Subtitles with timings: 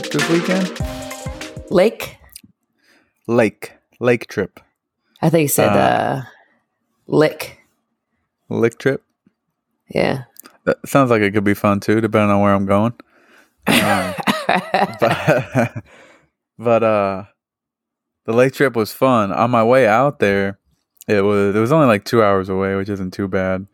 [0.00, 1.70] trip this weekend?
[1.70, 2.16] Lake?
[3.28, 3.74] Lake.
[4.00, 4.58] Lake trip.
[5.22, 6.22] I think you said Uh, uh,
[7.06, 7.60] lick.
[8.48, 9.04] Lake trip.
[9.88, 10.24] Yeah.
[10.64, 12.94] That sounds like it could be fun too, depending on where I'm going.
[13.68, 14.14] Um,
[15.00, 15.84] but
[16.58, 17.24] but uh
[18.26, 19.30] the lake trip was fun.
[19.30, 20.58] On my way out there,
[21.06, 23.66] it was it was only like two hours away, which isn't too bad.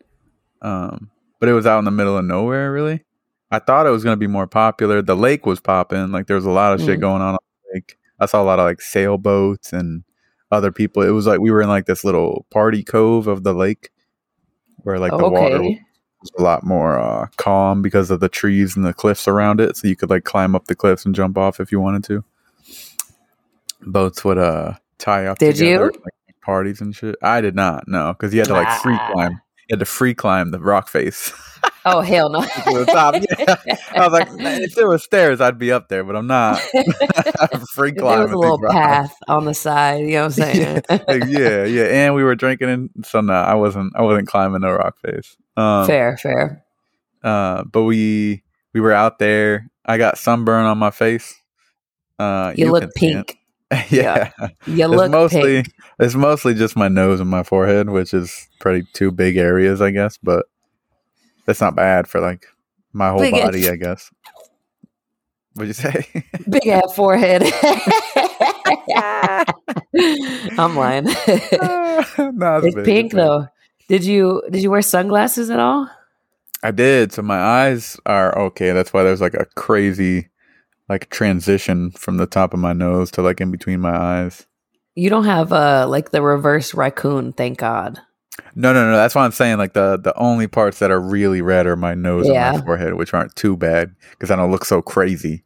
[0.61, 1.09] Um
[1.39, 3.05] but it was out in the middle of nowhere really.
[3.51, 5.01] I thought it was gonna be more popular.
[5.01, 7.01] The lake was popping, like there was a lot of shit Mm.
[7.01, 7.97] going on on the lake.
[8.19, 10.03] I saw a lot of like sailboats and
[10.51, 11.01] other people.
[11.03, 13.89] It was like we were in like this little party cove of the lake
[14.83, 18.85] where like the water was a lot more uh, calm because of the trees and
[18.85, 19.75] the cliffs around it.
[19.75, 22.23] So you could like climb up the cliffs and jump off if you wanted to.
[23.81, 25.39] Boats would uh tie up.
[25.39, 26.01] Did together, you?
[26.03, 27.15] Like, parties and shit.
[27.23, 27.87] I did not.
[27.87, 29.11] No, because you had to like free Ah.
[29.11, 29.31] climb.
[29.31, 31.33] You had to free climb the rock face
[31.85, 32.41] Oh hell no.
[32.43, 33.15] to the top.
[33.15, 33.75] Yeah.
[33.95, 34.27] I was like,
[34.61, 36.59] if there were stairs, I'd be up there, but I'm not.
[37.73, 38.23] free If there climbing.
[38.23, 40.81] was a little path on the side, you know what I'm saying?
[41.27, 43.93] Yeah, yeah, and we were drinking, and so no, I wasn't.
[43.95, 45.35] I wasn't climbing no rock face.
[45.57, 46.63] Um, fair, fair.
[47.23, 49.69] Uh, but we we were out there.
[49.85, 51.33] I got sunburn on my face.
[52.19, 53.27] Uh, You, look see it.
[53.27, 53.37] pink.
[53.89, 54.31] yeah,
[54.67, 55.73] You it's look mostly pink.
[55.99, 59.89] it's mostly just my nose and my forehead, which is pretty two big areas, I
[59.91, 60.17] guess.
[60.21, 60.45] But
[61.45, 62.45] that's not bad for like
[62.93, 64.11] my whole Big body, ass- I guess.
[65.53, 66.05] What'd you say?
[66.49, 67.43] Big ass forehead.
[70.57, 71.03] I'm lying.
[71.27, 73.17] no, it's big, pink big.
[73.17, 73.47] though.
[73.87, 75.89] Did you did you wear sunglasses at all?
[76.63, 77.11] I did.
[77.11, 78.71] So my eyes are okay.
[78.71, 80.29] That's why there's like a crazy
[80.87, 84.47] like transition from the top of my nose to like in between my eyes.
[84.95, 87.99] You don't have uh like the reverse raccoon, thank God.
[88.55, 88.95] No, no, no.
[88.95, 91.93] That's why I'm saying like the the only parts that are really red are my
[91.95, 95.43] nose and my forehead, which aren't too bad because I don't look so crazy.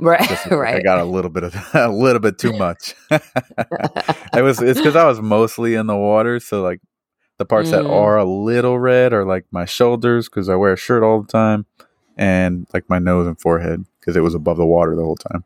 [0.00, 2.94] Right, Just, like, I got a little bit of a little bit too much.
[3.10, 6.80] it was it's because I was mostly in the water, so like
[7.38, 7.92] the parts that Mm.
[7.92, 11.28] are a little red are like my shoulders because I wear a shirt all the
[11.28, 11.66] time,
[12.16, 15.44] and like my nose and forehead because it was above the water the whole time.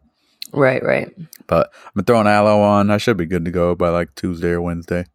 [0.53, 1.15] right, right.
[1.47, 2.91] But been throwing aloe on.
[2.91, 5.07] I should be good to go by like Tuesday or Wednesday.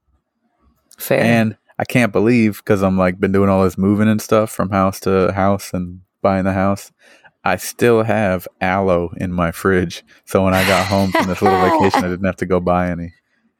[0.97, 1.21] Fair.
[1.21, 4.69] And I can't believe because I'm like been doing all this moving and stuff from
[4.71, 6.91] house to house and buying the house.
[7.43, 10.03] I still have aloe in my fridge.
[10.25, 12.89] So when I got home from this little vacation, I didn't have to go buy
[12.89, 13.13] any.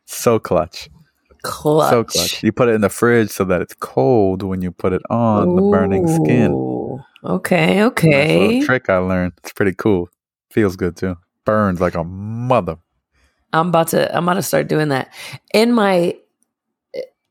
[0.06, 0.90] So clutch.
[1.44, 1.92] clutch.
[1.92, 2.44] So clutch.
[2.44, 5.56] You put it in the fridge so that it's cold when you put it on
[5.56, 6.52] the burning skin.
[6.52, 8.62] Ooh, Okay, okay.
[8.66, 9.34] trick I learned.
[9.38, 10.09] It's pretty cool.
[10.52, 11.18] Feels good too.
[11.46, 12.78] Burns like a mother.
[13.54, 15.14] I'm about to I'm about to start doing that.
[15.54, 16.18] In my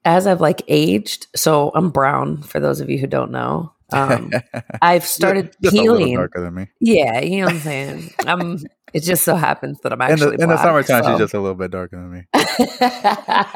[0.07, 3.73] as I've like aged, so I'm brown for those of you who don't know.
[3.93, 4.31] Um
[4.83, 6.15] I've started peeling.
[6.17, 6.69] darker than me.
[6.81, 8.15] Yeah, you know what I'm saying.
[8.27, 8.59] I'm
[8.95, 11.35] it just so happens that I'm In the, actually in the summertime, so- she's just
[11.35, 12.23] a little bit darker than me.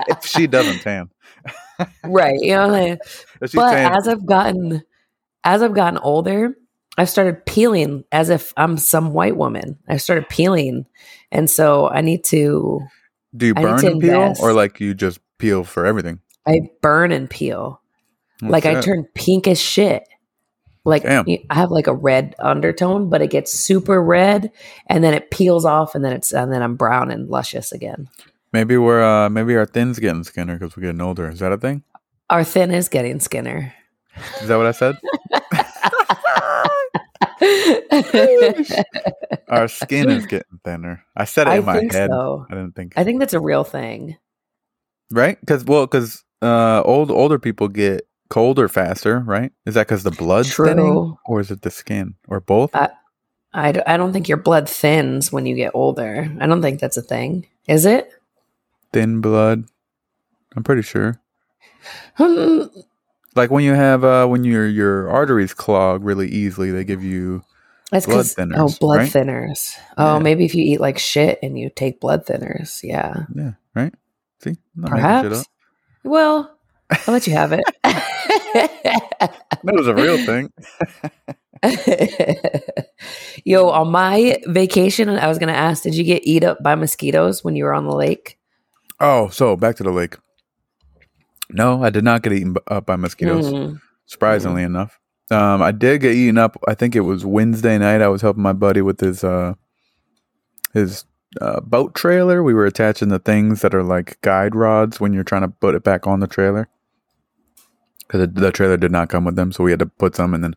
[0.09, 1.09] If she doesn't tan.
[2.05, 2.99] right, you know what I'm saying?
[3.55, 4.83] But tan, as I've gotten
[5.45, 6.55] as I've gotten older,
[6.99, 9.79] I've started peeling as if I'm some white woman.
[9.89, 10.87] I've started peeling.
[11.33, 12.81] And so I need to
[13.37, 16.21] do you burn and peel or like you just peel for everything?
[16.47, 17.81] I burn and peel.
[18.43, 20.09] Oh, like I turn pink as shit.
[20.85, 21.27] Like Damn.
[21.51, 24.51] I have like a red undertone, but it gets super red,
[24.87, 28.09] and then it peels off, and then it's and then I'm brown and luscious again.
[28.53, 31.29] Maybe we're uh maybe our thin's getting skinner because we're getting older.
[31.29, 31.85] Is that a thing?
[32.31, 33.75] Our thin is getting skinner.
[34.41, 34.97] Is that what I said?
[39.49, 41.05] Our skin is getting thinner.
[41.17, 42.11] I said it I in my head.
[42.11, 42.47] so.
[42.49, 44.17] I didn't think I think that's a real thing.
[45.11, 49.53] right because well because uh old older people get colder faster, right?
[49.67, 52.75] Is that because the blood's thinning, or is it the skin, or both?
[52.75, 52.89] I
[53.53, 56.31] I don't think your blood thins when you get older.
[56.41, 57.47] I don't think that's a thing.
[57.67, 58.09] Is it?
[58.93, 59.65] Thin blood.
[60.57, 61.21] I'm pretty sure.
[62.17, 62.63] Hmm,
[63.37, 67.43] Like when you have uh when your your arteries clog really easily, they give you
[67.91, 69.11] That's Blood 'cause- thinners, Oh, blood right?
[69.11, 69.75] thinners.
[69.99, 70.19] Oh, Yeah.
[70.23, 72.83] maybe if you eat like shit and you take blood thinners.
[72.85, 73.25] Yeah.
[73.35, 73.93] yeah right.
[74.43, 75.41] See, I'm not making shit Perhaps.
[75.41, 75.47] up.
[76.05, 76.59] Well,
[76.91, 77.65] I'll let you have it.
[79.63, 80.51] That was a real thing.
[83.45, 86.75] Yo, on my vacation, I was going to ask, did you get eat up by
[86.75, 88.39] mosquitoes when you were on the lake?
[88.99, 90.17] Oh, so back to the lake.
[91.51, 93.53] No, I did not get eaten up by mosquitoes.
[93.53, 93.81] Mm.
[94.07, 94.99] Surprisingly enough,
[95.31, 96.57] um, I did get eaten up.
[96.67, 98.03] I think it was Wednesday night.
[98.03, 99.55] I was helping my buddy with his uh,
[100.73, 101.05] his
[101.41, 102.43] uh, boat trailer.
[102.43, 105.75] We were attaching the things that are like guide rods when you're trying to put
[105.75, 106.69] it back on the trailer.
[108.07, 110.35] Because the, the trailer did not come with them, so we had to put some.
[110.35, 110.57] And then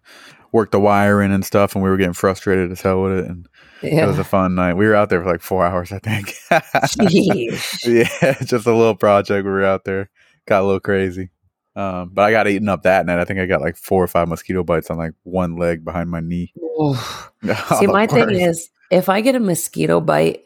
[0.51, 3.25] work the wiring and stuff, and we were getting frustrated as hell with it.
[3.25, 3.47] And
[3.81, 4.05] Yeah.
[4.05, 4.75] it was a fun night.
[4.75, 6.33] We were out there for like four hours, I think.
[7.85, 9.45] Yeah, just a little project.
[9.45, 10.09] We were out there,
[10.47, 11.29] got a little crazy.
[11.75, 13.19] Um, but I got eaten up that night.
[13.19, 16.09] I think I got like four or five mosquito bites on like one leg behind
[16.09, 16.53] my knee.
[17.79, 20.43] See, my thing is, if I get a mosquito bite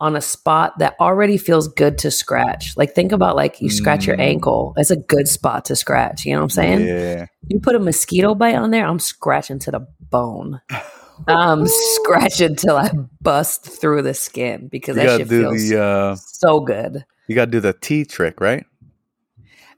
[0.00, 4.06] on a spot that already feels good to scratch, like think about like you scratch
[4.06, 4.20] your Mm.
[4.22, 6.24] ankle, it's a good spot to scratch.
[6.24, 6.86] You know what I'm saying?
[6.86, 10.60] yeah, You put a mosquito bite on there, I'm scratching to the bone.
[11.26, 12.90] I'm scratching till I
[13.20, 17.04] bust through the skin because you that shit do feels the uh, so good.
[17.26, 18.64] you gotta do the T trick, right?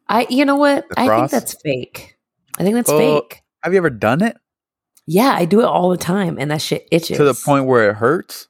[0.08, 0.86] I, you know what?
[0.96, 2.16] I think that's fake.
[2.58, 3.42] I think that's Oh, fake.
[3.62, 4.36] Have you ever done it
[5.06, 7.88] Yeah, I do it all the time, and that shit itches to the point where
[7.90, 8.48] it hurts?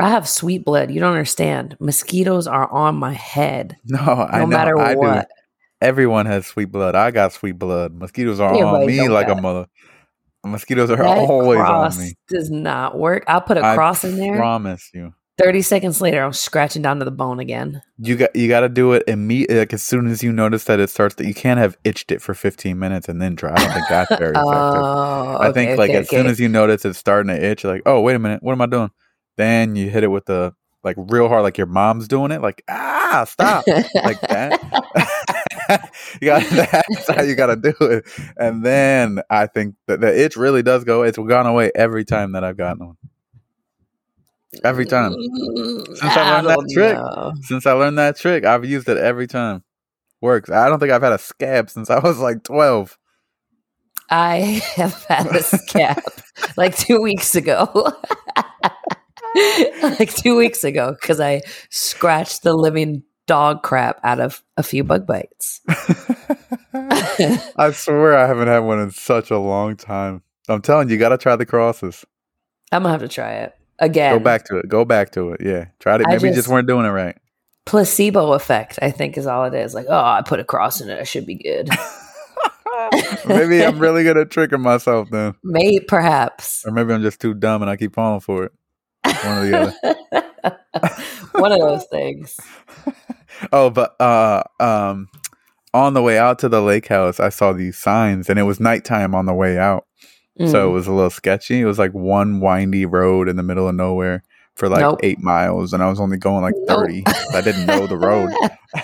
[0.00, 0.90] I have sweet blood.
[0.90, 1.76] You don't understand.
[1.80, 4.56] Mosquitoes are on my head, No, I no know.
[4.56, 5.28] matter I what.
[5.28, 5.34] do.
[5.82, 6.94] Everyone has sweet blood.
[6.94, 7.94] I got sweet blood.
[7.94, 9.66] Mosquitoes are on me like a mother.
[10.44, 12.14] Mosquitoes are That always on me.
[12.28, 13.24] does not work.
[13.28, 14.36] I'll put a I cross in there.
[14.36, 15.14] Promise you.
[15.42, 17.80] Thirty seconds later, I'm scratching down to the bone again.
[17.98, 19.58] You got you got to do it immediately.
[19.58, 22.20] Like as soon as you notice that it starts, that you can't have itched it
[22.20, 23.52] for 15 minutes and then try.
[23.52, 24.42] I don't think that's very effective.
[24.44, 27.62] Oh, I think okay, like okay, as soon as you notice it's starting to itch,
[27.64, 28.90] you're like, oh wait a minute, what am I doing?
[29.36, 32.62] Then you hit it with the like real hard, like your mom's doing it, like
[32.68, 34.60] ah stop, like that.
[36.20, 38.06] you got that's how you got to do it,
[38.36, 41.02] and then I think that the itch really does go.
[41.02, 42.96] It's gone away every time that I've gotten one.
[44.64, 45.12] Every time.
[45.12, 46.96] Since I learned that trick.
[46.96, 47.32] know.
[47.42, 49.62] Since I learned that trick, I've used it every time.
[50.20, 50.50] Works.
[50.50, 52.98] I don't think I've had a scab since I was like 12.
[54.10, 56.02] I have had a scab
[56.56, 57.92] like two weeks ago.
[59.82, 64.82] like two weeks ago, because I scratched the living dog crap out of a few
[64.84, 65.60] bug bites.
[66.74, 70.22] I swear I haven't had one in such a long time.
[70.48, 72.04] I'm telling you, you got to try the crosses.
[72.72, 74.16] I'm gonna have to try it again.
[74.16, 74.68] Go back to it.
[74.68, 75.40] Go back to it.
[75.44, 75.66] Yeah.
[75.80, 76.02] Try it.
[76.06, 77.16] Maybe you just just- weren't doing it right.
[77.66, 79.74] Placebo effect, I think, is all it is.
[79.74, 80.98] Like, oh, I put a cross in it.
[80.98, 81.68] I should be good.
[83.26, 85.34] maybe I'm really good at tricking myself then.
[85.44, 86.64] Maybe, perhaps.
[86.66, 88.52] Or maybe I'm just too dumb and I keep falling for it.
[89.04, 89.60] One or the
[90.12, 90.58] other.
[91.32, 92.36] One of those things.
[93.52, 95.08] Oh, but uh um
[95.72, 98.60] on the way out to the lake house, I saw these signs and it was
[98.60, 99.86] nighttime on the way out.
[100.38, 100.72] So it Mm.
[100.72, 101.60] was a little sketchy.
[101.60, 104.24] It was like one windy road in the middle of nowhere
[104.56, 105.00] for like Nope.
[105.02, 106.80] eight miles, and I was only going like Nope.
[106.80, 107.04] 30.
[107.34, 108.30] I didn't know the road.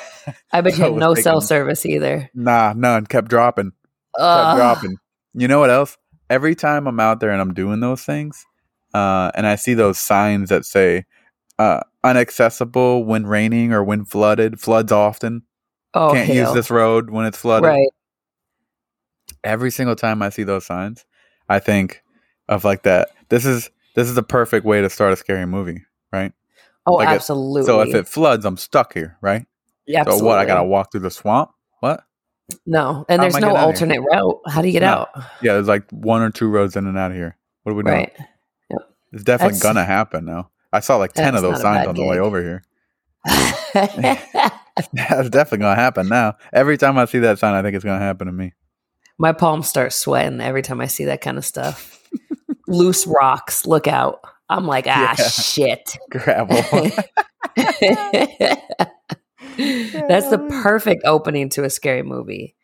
[0.53, 2.31] I bet you So it had no cell service either.
[2.35, 3.05] Nah, none.
[3.07, 3.73] Kept dropping.
[4.17, 4.97] Kept dropping.
[5.35, 5.99] You know what else?
[6.31, 8.45] Every time I'm out there and I'm doing those things,
[8.97, 11.05] uh, and I see those signs that say
[11.59, 15.43] uh, unaccessible when raining or when flooded, floods often.
[15.95, 17.67] Oh, Can't use this road when it's flooded.
[17.69, 17.89] Right.
[19.45, 21.05] every single time I see those signs,
[21.49, 22.03] I think
[22.49, 23.09] of like that.
[23.29, 25.83] This is this is the perfect way to start a scary movie,
[26.13, 26.33] right?
[26.87, 27.65] Oh, Like it- absolutely.
[27.65, 29.47] So if it floods, I'm stuck here, right?
[29.87, 30.39] Yeah, So what?
[30.39, 31.51] I gotta walk through the swamp.
[31.81, 32.03] What?
[32.67, 34.41] No, How and there's no getting out of alternate route.
[34.49, 34.89] How do you get No.
[34.89, 35.09] out?
[35.43, 37.37] Yeah, there's like one or two roads in and out of here.
[37.63, 37.91] What do we do?
[37.91, 38.13] Right.
[39.13, 40.51] It's definitely That's- gonna happen now.
[40.73, 42.63] I saw like ten of those signs on the way over here.
[43.75, 46.35] That's definitely gonna happen now.
[46.53, 48.53] Every time I see that sign, I think it's gonna happen to me.
[49.19, 52.07] My palms start sweating every time I see that kind of stuff.
[52.69, 54.21] Loose rocks, look out.
[54.49, 55.25] I'm like, ah, Yeah.
[55.29, 55.97] shit.
[56.11, 56.57] Gravel.
[59.57, 62.55] That's the perfect opening to a scary movie.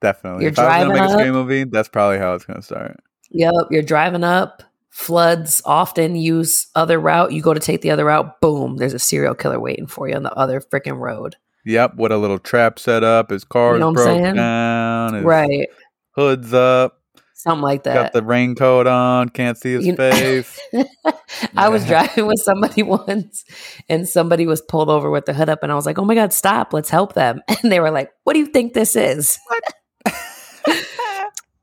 [0.00, 0.44] definitely.
[0.44, 2.62] You're if I was gonna driving make a scary movie, that's probably how it's gonna
[2.62, 2.98] start.
[3.30, 4.62] Yep, you're driving up.
[4.90, 7.32] Floods often use other route.
[7.32, 8.40] You go to take the other route.
[8.40, 11.36] Boom, there's a serial killer waiting for you on the other freaking road.
[11.64, 13.30] Yep, what a little trap set up.
[13.30, 14.34] His know I'm broke saying?
[14.34, 15.24] down.
[15.24, 15.68] Right,
[16.16, 16.98] hood's up.
[17.34, 17.94] something like that.
[17.94, 19.28] Got the raincoat on.
[19.28, 20.58] Can't see his You- face.
[21.56, 23.44] I was driving with somebody once,
[23.88, 26.14] and somebody was pulled over with the hood up, and I was like, "Oh my
[26.14, 26.72] god, stop!
[26.72, 29.38] Let's help them!" And they were like, "What do you think this is?"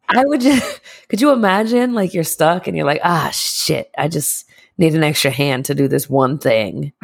[0.09, 4.07] I would just, could you imagine like you're stuck and you're like, ah, shit, I
[4.07, 4.45] just
[4.77, 6.93] need an extra hand to do this one thing.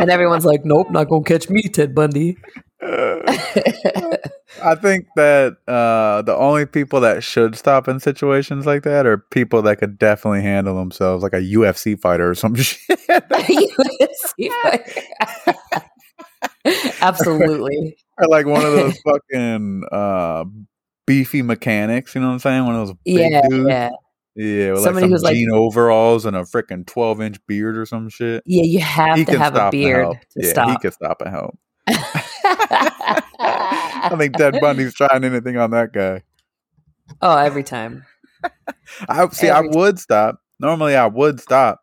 [0.00, 2.38] And everyone's like, nope, not going to catch me, Ted Bundy.
[2.80, 9.18] I think that uh, the only people that should stop in situations like that are
[9.18, 12.80] people that could definitely handle themselves, like a UFC fighter or some shit.
[13.08, 14.50] UFC,
[17.00, 17.96] Absolutely.
[18.18, 20.44] or like one of those fucking uh,
[21.08, 22.14] beefy mechanics.
[22.14, 22.64] You know what I'm saying?
[22.64, 23.68] One of those big Yeah, dudes.
[23.68, 23.90] yeah.
[24.36, 27.76] Yeah, with Somebody like who's some like- jean overalls and a freaking 12 inch beard
[27.76, 28.44] or some shit.
[28.46, 30.80] Yeah, you have he to have a beard to yeah, he stop.
[30.80, 31.58] can stop and help.
[33.40, 36.22] I think Ted Bundy's trying anything on that guy.
[37.20, 38.04] oh, every time.
[39.08, 39.48] I see.
[39.48, 40.40] Every I would stop.
[40.60, 41.80] Normally, I would stop,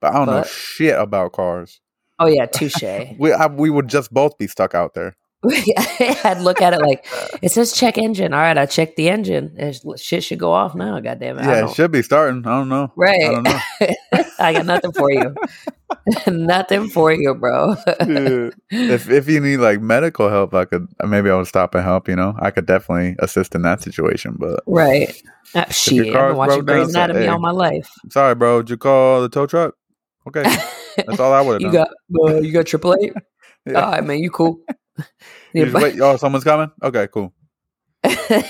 [0.00, 1.80] but I don't know shit about cars.
[2.18, 2.82] Oh yeah, touche.
[3.18, 5.16] We I, we would just both be stuck out there.
[6.24, 7.04] I'd look at it like
[7.42, 8.32] it says check engine.
[8.32, 9.52] All right, I checked the engine.
[9.54, 10.98] There's- Shit should go off now.
[11.00, 11.44] God damn it!
[11.44, 12.46] Yeah, it should be starting.
[12.46, 12.92] I don't know.
[12.96, 13.22] right.
[13.22, 13.60] I don't know.
[14.38, 15.34] I got nothing for you.
[16.26, 17.76] nothing for you, bro.
[18.70, 22.08] If if you need like medical help, I could maybe I would stop and help.
[22.08, 24.36] You know, I could definitely assist in that situation.
[24.38, 25.14] But right.
[25.54, 27.28] Uh, shit, I've been watching Grey's Anatomy hey.
[27.28, 27.88] all my life.
[28.10, 28.62] sorry, bro.
[28.62, 29.74] Did you call the tow truck?
[30.26, 30.42] Okay,
[30.96, 31.88] that's all I would have you got
[32.28, 33.12] uh, you got AAA.
[33.66, 33.80] Yeah.
[33.80, 34.58] All right, man, you cool.
[35.54, 36.00] Wait.
[36.00, 36.70] Oh, someone's coming.
[36.82, 37.32] Okay, cool.
[38.04, 38.44] I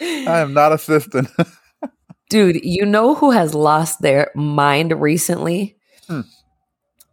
[0.00, 1.28] am not assisting.
[2.28, 5.76] Dude, you know who has lost their mind recently?
[6.08, 6.22] Hmm.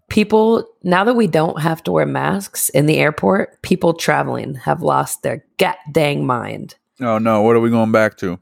[0.10, 4.82] People, now that we don't have to wear masks in the airport, people traveling have
[4.82, 6.75] lost their god dang mind.
[7.01, 8.39] oh no, what are we going back to?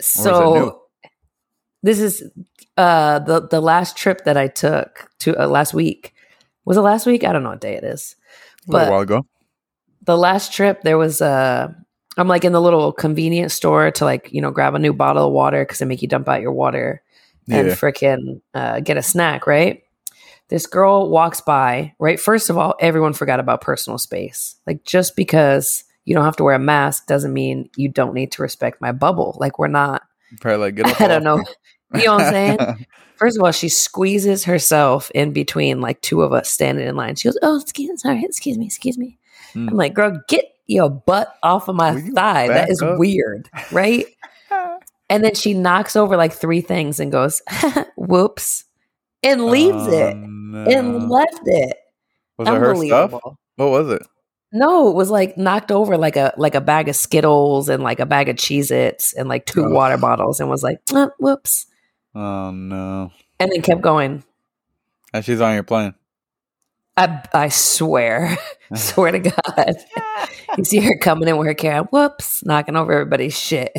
[0.00, 0.06] is?
[0.06, 0.82] So,
[1.82, 2.28] this is
[2.76, 6.13] uh, the the last trip that I took to uh, last week.
[6.64, 7.24] Was it last week?
[7.24, 8.16] I don't know what day it is.
[8.66, 9.26] But A while ago.
[10.04, 11.72] the last trip there was uh
[12.16, 15.26] I'm like in the little convenience store to like, you know, grab a new bottle
[15.26, 17.02] of water because they make you dump out your water
[17.50, 17.74] and Yeah.
[17.74, 19.82] frickin' uh, get a snack, right?
[20.48, 22.20] This girl walks by, right?
[22.20, 24.54] First of all, everyone forgot about personal space.
[24.66, 28.30] Like, just because you don't have to wear a mask doesn't mean you don't need
[28.32, 29.36] to respect my bubble.
[29.40, 30.02] Like, we're not,
[30.40, 30.86] Probably like get.
[31.00, 31.42] I don't know.
[31.94, 32.58] You know what I'm saying?
[33.24, 37.16] First of all, she squeezes herself in between like two of us standing in line.
[37.16, 39.16] She goes, Oh, excuse sorry, excuse me, excuse me.
[39.54, 39.70] Hmm.
[39.70, 42.48] I'm like, girl, get your butt off of my thigh.
[42.48, 44.04] That is up?" weird, right?
[45.10, 47.40] And then she knocks over like three things and goes,
[47.96, 48.64] whoops,
[49.22, 51.76] and leaves it Oh, and left it.
[52.38, 53.12] Was it her stuff?
[53.56, 54.02] What was it?
[54.52, 58.00] No, it was like knocked over like a like a bag of Skittles and like
[58.00, 61.66] a bag of Cheez Its and like two water bottles and was like, "Uh, whoops.
[62.14, 63.12] Oh no.
[63.40, 64.24] And then kept going.
[65.12, 65.94] And she's on your plane.
[66.96, 68.36] I I swear,
[68.74, 69.76] swear to God.
[70.56, 73.72] You see her coming in with her camera, whoops, knocking over everybody's shit.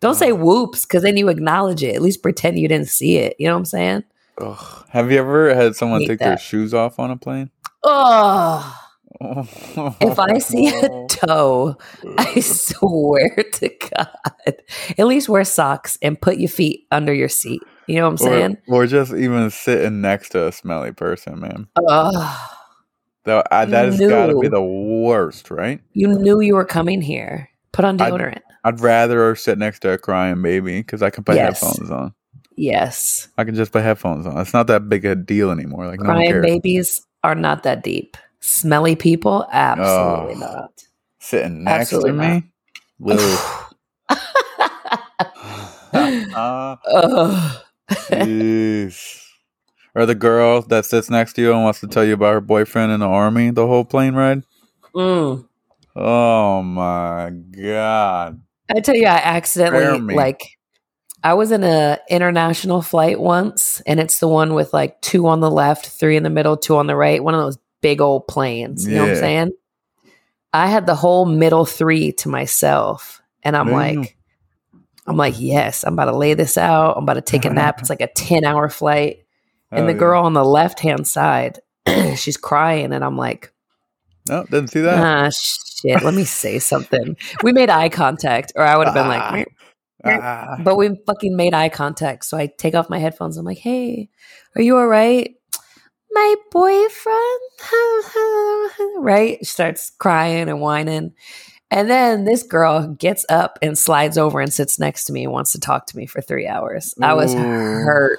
[0.00, 0.42] Don't say uh-huh.
[0.42, 1.94] whoops, because then you acknowledge it.
[1.94, 3.36] At least pretend you didn't see it.
[3.38, 4.04] You know what I'm saying?
[4.40, 4.86] Ugh.
[4.88, 7.50] Have you ever had someone take their shoes off on a plane?
[7.84, 8.82] Oh,
[9.20, 11.76] if I see a toe,
[12.18, 14.56] I swear to God,
[14.96, 17.60] at least wear socks and put your feet under your seat.
[17.86, 18.56] You know what I'm saying?
[18.68, 21.66] or just even sitting next to a smelly person, man.
[21.76, 22.48] Oh,
[23.24, 25.80] Though I, that has got to be the worst, right?
[25.92, 27.48] you knew you were coming here.
[27.72, 28.40] Put on deodorant.
[28.64, 31.60] I'd rather sit next to a crying baby because I can put Yes.
[31.60, 32.14] headphones on.
[32.56, 33.28] yes.
[33.38, 34.36] I can just put headphones on.
[34.38, 35.86] It's not that big a deal anymore.
[35.86, 36.44] Like no Crying cares.
[36.46, 38.16] babies are not that deep.
[38.40, 40.38] Smelly people, absolutely Oh.
[40.38, 40.82] not.
[41.20, 42.42] Sitting next Absolutely to not.
[42.98, 43.12] me.
[43.12, 43.74] Ugh.
[45.94, 46.76] Uh-uh.
[46.92, 47.30] Ugh.
[47.32, 47.62] jeez.
[49.94, 52.40] Or the girl that sits next to you and wants to tell you about her
[52.40, 54.42] boyfriend in the army the whole plane ride.
[54.94, 55.46] Mm.
[55.94, 58.40] Oh my god.
[58.74, 60.40] I tell you, I accidentally like
[61.22, 65.40] I was in a international flight once, and it's the one with like two on
[65.40, 67.22] the left, three in the middle, two on the right.
[67.22, 68.86] One of those big old planes.
[68.86, 69.50] You know what I'm saying?
[70.54, 74.16] I had the whole middle three to myself, and I'm There you like,
[75.06, 76.96] I'm like, yes, I'm about to lay this out.
[76.96, 77.80] I'm about to take a nap.
[77.80, 79.24] It's like a 10 hour flight.
[79.70, 79.98] And Hell the yeah.
[79.98, 81.58] girl on the left hand side,
[82.16, 83.52] she's crying, and I'm like,
[84.28, 84.98] No, didn't see that.
[85.02, 87.16] ah, shit, let me say something.
[87.42, 89.48] We made eye contact, or I would have been like,
[90.04, 90.56] Ah.
[90.56, 90.56] Ah.
[90.62, 92.24] but we fucking made eye contact.
[92.24, 93.36] So I take off my headphones.
[93.38, 94.08] I'm like, hey,
[94.56, 95.34] are you all right?
[96.10, 97.40] My boyfriend,
[98.98, 99.44] right?
[99.46, 101.12] Starts crying and whining.
[101.72, 105.32] And then this girl gets up and slides over and sits next to me and
[105.32, 106.94] wants to talk to me for three hours.
[107.00, 108.18] I was hurt.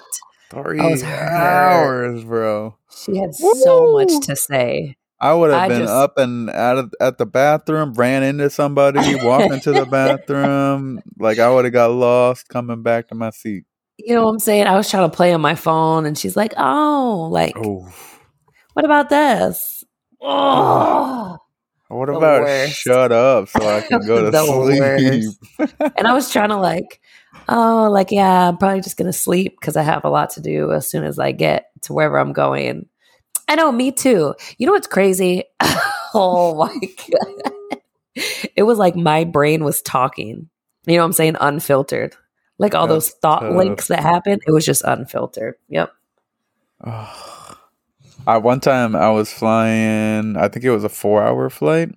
[0.50, 1.32] Three I was hurt.
[1.32, 2.76] hours, bro.
[3.06, 4.96] She had so much to say.
[5.22, 8.50] I would have I been just- up and out of, at the bathroom, ran into
[8.50, 11.00] somebody, walking to the bathroom.
[11.20, 13.66] Like I would have got lost coming back to my seat.
[14.00, 14.66] You know what I'm saying?
[14.66, 17.88] I was trying to play on my phone and she's like, oh, like, Oh,
[18.74, 19.84] what about this?
[20.22, 21.38] Oh.
[21.96, 22.74] What The about worst.
[22.74, 24.82] shut up so I can go to sleep?
[25.98, 27.00] and I was trying to like,
[27.50, 30.72] oh, like yeah, I'm probably just gonna sleep because I have a lot to do
[30.72, 32.88] as soon as I get to wherever I'm going.
[33.48, 34.36] I know, me too.
[34.58, 35.44] You know what's crazy?
[36.14, 36.74] oh my
[37.12, 37.80] god,
[38.56, 40.50] it was like my brain was talking.
[40.86, 41.36] You know what I'm saying?
[41.40, 42.16] Unfiltered,
[42.58, 43.56] like all those thought tough.
[43.56, 44.40] links that happen.
[44.46, 45.56] It was just unfiltered.
[45.70, 45.92] Yep.
[48.28, 50.38] I one time I was flying.
[50.38, 51.90] I think it was a four-hour flight,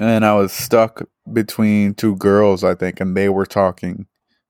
[0.00, 4.06] and I was stuck between two girls, I think, and they were talking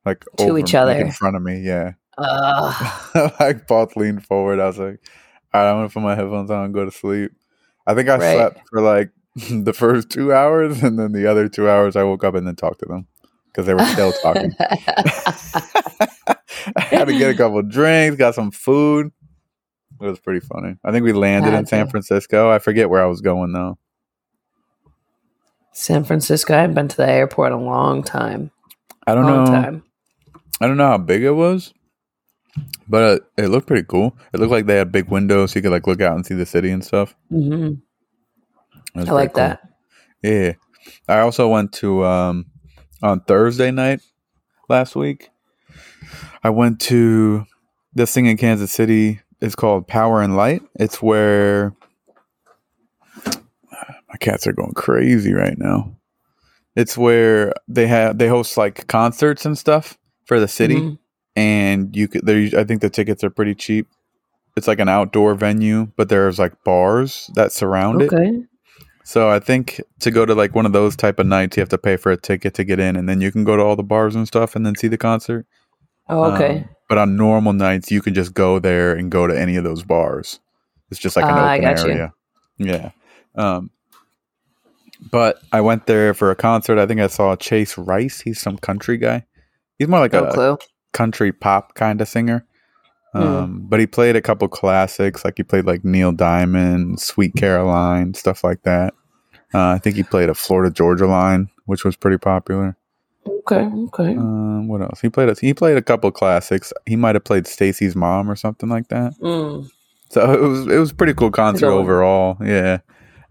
[0.06, 1.00] like To over each me, like, other.
[1.06, 1.60] in front of me.
[1.60, 1.92] Yeah,
[3.40, 4.60] like both leaned forward.
[4.60, 5.00] I was like,
[5.52, 7.32] all right, I'm gonna put my headphones on and go to sleep.
[7.86, 8.34] I think I Right.
[8.34, 9.10] slept for like
[9.50, 12.56] the first two hours, and then the other two hours I woke up and then
[12.56, 13.06] talked to them
[13.46, 14.54] because they were still talking.
[16.76, 19.10] I had to get a couple drinks, got some food.
[20.00, 20.76] It was pretty funny.
[20.84, 21.90] I think we landed in San to.
[21.90, 22.50] Francisco.
[22.50, 23.78] I forget where I was going though.
[25.72, 26.54] San Francisco.
[26.54, 28.50] I haven't been to the airport in a long time.
[29.06, 29.50] I don't long know.
[29.50, 29.84] time.
[30.60, 31.72] I don't know how big it was,
[32.88, 34.16] but it, it looked pretty cool.
[34.32, 36.34] It looked like they had big windows, so you could like look out and see
[36.34, 37.14] the city and stuff.
[37.30, 37.74] hmm
[38.96, 39.42] I like cool.
[39.42, 39.60] that.
[40.22, 40.54] Yeah.
[41.08, 42.46] I also went to um
[43.02, 44.00] on Thursday night
[44.68, 45.30] last week.
[46.42, 47.44] I went to
[47.94, 49.20] this thing in Kansas City.
[49.40, 50.62] It's called Power and Light.
[50.74, 51.74] It's where
[53.26, 55.94] my cats are going crazy right now.
[56.74, 60.98] It's where they have they host like concerts and stuff for the city, Mhm.
[61.36, 62.24] and you could.
[62.26, 63.88] There, I think the tickets are pretty cheap.
[64.56, 68.12] It's like an outdoor venue, but there's like bars that surround it.
[68.12, 68.44] Okay.
[69.04, 71.68] So I think to go to like one of those type of nights, you have
[71.70, 73.76] to pay for a ticket to get in, and then you can go to all
[73.76, 75.46] the bars and stuff, and then see the concert.
[76.08, 76.58] Oh, okay.
[76.58, 79.64] Um, but on normal nights, you can just go there and go to any of
[79.64, 80.40] those bars.
[80.90, 81.92] It's just like an I open got you.
[81.92, 82.14] area.
[82.58, 82.90] Yeah.
[83.34, 83.70] Um,
[85.10, 86.78] but I went there for a concert.
[86.78, 88.20] I think I saw Chase Rice.
[88.20, 89.24] He's some country guy.
[89.78, 90.58] He's more like no a clue.
[90.92, 92.44] country pop kind of singer.
[93.12, 93.22] Hmm.
[93.22, 98.14] Um, But he played a couple classics, like he played like Neil Diamond, Sweet Caroline,
[98.14, 98.92] stuff like that.
[99.54, 102.76] Uh, I think he played a Florida Georgia line, which was pretty popular.
[103.28, 103.64] Okay.
[103.64, 104.16] Okay.
[104.16, 105.00] Um, what else?
[105.00, 106.72] He played a, he played a couple classics.
[106.86, 109.14] He might have played Stacy's mom or something like that.
[109.20, 109.70] Mm.
[110.10, 112.36] So it was it was a pretty cool concert overall.
[112.44, 112.78] Yeah.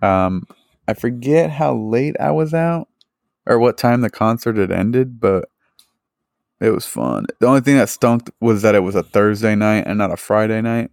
[0.02, 0.46] Um,
[0.88, 2.88] I forget how late I was out
[3.46, 5.50] or what time the concert had ended, but
[6.60, 7.26] it was fun.
[7.40, 10.18] The only thing that stunk was that it was a Thursday night and not a
[10.18, 10.92] Friday night.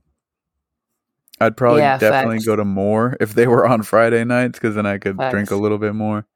[1.41, 2.47] I'd probably Yeah, definitely facts.
[2.47, 5.57] go to more if they were on Friday nights because then I could drink a
[5.57, 6.27] little bit more.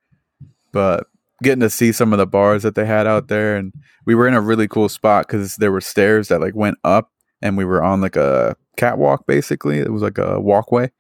[0.73, 1.07] But
[1.43, 3.73] getting to see some of the bars that they had out there, and
[4.07, 7.11] we were in a really cool spot because there were stairs that like went up,
[7.43, 9.79] and we were on like a catwalk basically.
[9.79, 10.91] It was like a walkway,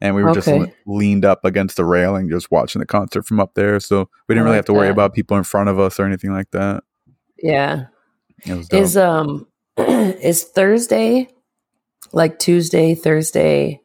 [0.00, 3.40] and we were just le- leaned up against the railing, just watching the concert from
[3.40, 3.80] up there.
[3.80, 5.98] So we didn't I really like have to worry about people in front of us
[5.98, 6.84] or anything like that.
[7.38, 7.86] Yeah.
[8.44, 8.80] It was dope.
[8.80, 9.46] Is um
[9.78, 11.28] is Thursday
[12.12, 13.80] like Tuesday, Thursday,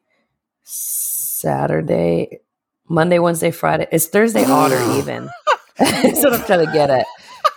[0.63, 2.39] Saturday,
[2.89, 3.87] Monday, Wednesday, Friday?
[3.91, 5.29] Is Thursday odd or even?
[5.77, 7.05] That's what I'm trying to get at.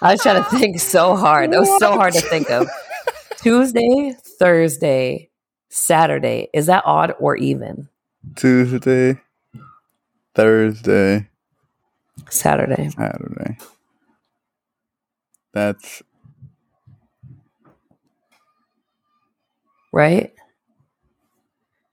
[0.02, 1.52] I was trying to think so hard.
[1.52, 2.68] That was so hard to think of.
[3.38, 5.30] Tuesday, Thursday,
[5.68, 6.48] Saturday.
[6.52, 7.88] Is that odd or even?
[8.36, 9.20] Tuesday,
[10.34, 11.28] Thursday,
[12.30, 12.88] Saturday.
[12.90, 13.58] Saturday.
[15.52, 16.02] That's
[19.92, 20.32] right?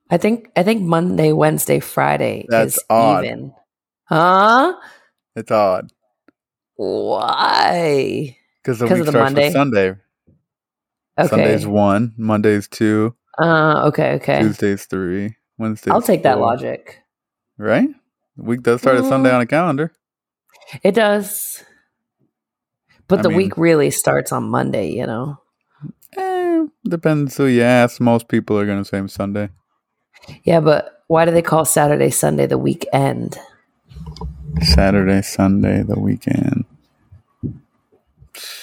[0.10, 3.26] I think I think Monday, Wednesday, Friday That's is odd.
[3.26, 3.54] even.
[4.06, 4.76] Huh?
[5.36, 5.90] it's odd
[6.82, 8.38] Why?
[8.64, 9.44] because the week of the starts Monday?
[9.46, 9.96] with Sunday.
[11.18, 11.28] Okay.
[11.28, 14.42] Sunday's one, Monday's two, Uh, okay, okay.
[14.42, 15.92] Tuesday's three, Wednesday's.
[15.94, 17.00] I'll take that logic.
[17.58, 17.88] Right?
[18.38, 19.36] The week does start at Sunday Mm.
[19.36, 19.92] on a calendar.
[20.84, 21.64] It does.
[23.08, 25.38] But I the mean- week really starts on Monday, you know?
[26.18, 28.02] Eh, depends who you ask.
[28.02, 29.50] Most people are going to say Sunday.
[30.44, 33.38] Yeah, but why do they call Saturday, Sunday the weekend?
[34.62, 36.66] Saturday, Sunday, the weekend.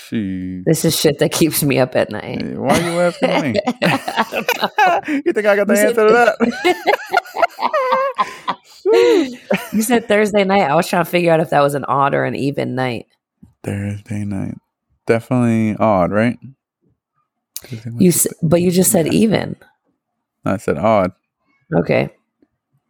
[0.08, 0.62] She.
[0.64, 2.42] This is shit that keeps me up at night.
[2.56, 3.60] Why are you asking me?
[3.82, 4.68] I don't know.
[5.26, 6.36] you think I got the You answer to that?
[9.72, 10.62] you said Thursday night.
[10.70, 13.06] I was trying to figure out if that was an odd or an even night.
[13.62, 14.54] Thursday night.
[15.06, 16.38] Definitely odd, right?
[17.98, 19.56] You, s- but you just said even.
[20.44, 21.12] I said odd,
[21.74, 22.08] Okay.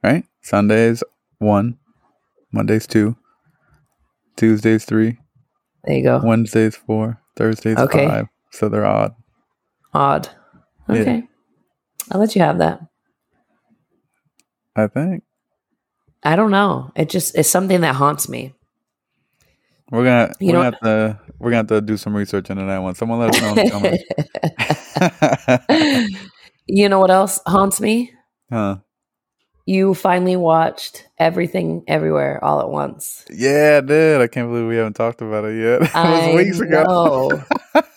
[0.04, 0.24] right?
[0.42, 1.02] Sundays
[1.38, 1.78] one,
[2.52, 3.16] Mondays two,
[4.36, 5.16] Tuesdays three,
[5.84, 6.20] There you go.
[6.22, 8.06] Wednesdays four, Thursdays Okay.
[8.06, 8.26] five.
[8.50, 9.14] So they're odd.
[9.94, 10.28] Odd.
[10.88, 11.00] Yeah.
[11.00, 11.22] Okay.
[12.10, 12.80] I'll let you have that.
[14.76, 15.22] I think
[16.22, 16.90] I don't know.
[16.96, 18.54] It just it's something that haunts me.
[19.90, 22.50] we're gonna You we're know gonna have to we're gonna have to do some research
[22.50, 22.94] into that one.
[22.94, 23.70] Someone let us know in the
[25.68, 26.08] comments.
[26.66, 28.12] you know what else haunts me?
[28.50, 28.76] huh?
[29.68, 33.26] You finally watched everything everywhere all at once.
[33.28, 34.18] Yeah, I did.
[34.22, 35.82] I can't believe we haven't talked about it yet.
[35.94, 37.42] it was weeks ago.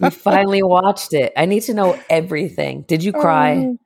[0.01, 1.31] You finally watched it.
[1.37, 2.83] I need to know everything.
[2.89, 3.77] Did you cry?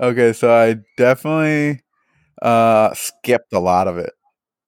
[0.00, 1.82] Okay, so I definitely
[2.40, 4.14] uh skipped a lot of it.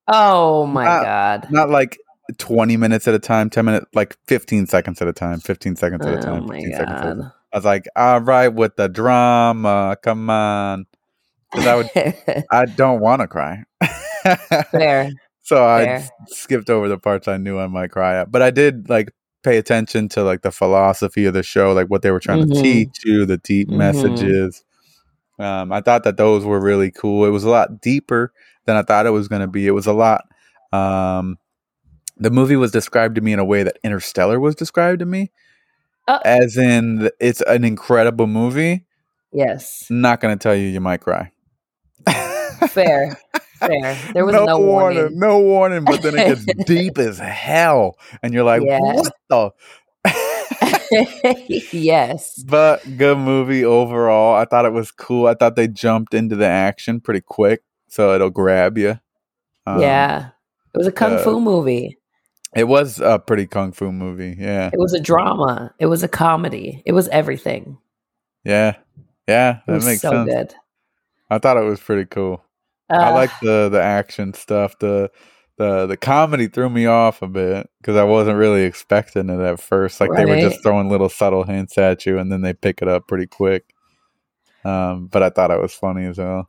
[0.06, 1.48] Oh my Uh, god.
[1.50, 1.96] Not like
[2.36, 6.04] 20 minutes at a time, 10 minutes, like 15 seconds at a time, 15 seconds
[6.06, 6.34] at a time.
[6.34, 7.20] Oh time, my 15 seconds at a time.
[7.22, 7.32] god.
[7.54, 10.84] I was like, all right, with the drama, come on.
[11.56, 13.64] 'Cause I would, I don't want to cry.
[14.70, 15.10] Fair.
[15.42, 15.94] so I Fair.
[15.96, 18.30] s- skipped over the parts I knew I might cry at.
[18.30, 19.10] But I did like
[19.42, 22.54] pay attention to like the philosophy of the show, like what they were trying Mhm.
[22.54, 23.76] to teach you, the deep Mhm.
[23.76, 24.64] messages.
[25.38, 27.26] Um, I thought that those were really cool.
[27.26, 28.32] It was a lot deeper
[28.64, 29.66] than I thought it was going to be.
[29.66, 30.24] It was a lot.
[30.72, 31.36] Um,
[32.16, 35.30] the movie was described to me in a way that Interstellar was described to me,
[36.08, 36.18] Oh.
[36.24, 38.84] as in it's an incredible movie.
[39.32, 39.86] Yes.
[39.90, 41.30] Not going to tell you you might cry.
[42.68, 43.18] Fair.
[43.58, 43.98] Fair.
[44.12, 45.18] There was no, warning.
[45.18, 48.80] no warning, but then it gets deep as hell, and you're like, Yeah.
[48.80, 49.50] what the?
[51.72, 52.42] yes.
[52.46, 54.36] but good movie overall.
[54.36, 55.26] I thought it was cool.
[55.26, 58.98] I thought they jumped into the action pretty quick, so it'll grab you.
[59.66, 60.28] Um, yeah.
[60.74, 61.98] It was a kung uh, fu movie.
[62.54, 64.36] it was a pretty kung fu movie.
[64.38, 65.72] Yeah, It was a drama.
[65.78, 66.82] It was a comedy.
[66.84, 67.78] It was everything.
[68.44, 68.76] yeah,
[69.26, 69.60] yeah.
[69.66, 70.30] That was makes so sense.
[70.30, 70.54] good.
[71.30, 72.44] I thought it was pretty cool.
[72.90, 74.78] I Uh, like the the action stuff.
[74.78, 75.10] The
[75.58, 79.60] the the comedy threw me off a bit because I wasn't really expecting it at
[79.60, 80.00] first.
[80.00, 82.88] Like they were just throwing little subtle hints at you, and then they pick it
[82.88, 83.64] up pretty quick.
[84.64, 86.48] Um, but I thought it was funny as well.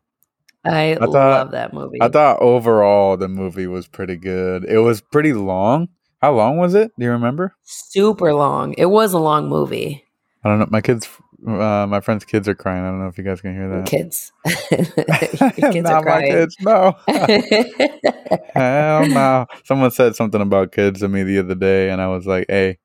[0.65, 1.99] I, thought- love that movie.
[2.01, 4.65] I thought overall the movie was pretty good.
[4.65, 5.87] It was pretty long.
[6.21, 6.91] How long was it?
[6.97, 7.55] Do you remember?
[7.63, 8.73] Super long.
[8.77, 10.03] It was a long movie.
[10.43, 10.67] I don't know.
[10.69, 11.07] My kids,
[11.45, 12.83] uh, my friend's kids are crying.
[12.83, 13.85] I don't know if you guys can hear that.
[13.85, 14.31] Kids.
[15.71, 16.55] Kids Not are my kids.
[16.59, 16.95] No.
[18.55, 19.45] Hell no.
[19.65, 22.77] Someone said something about kids to me the other day, and I was like, hey,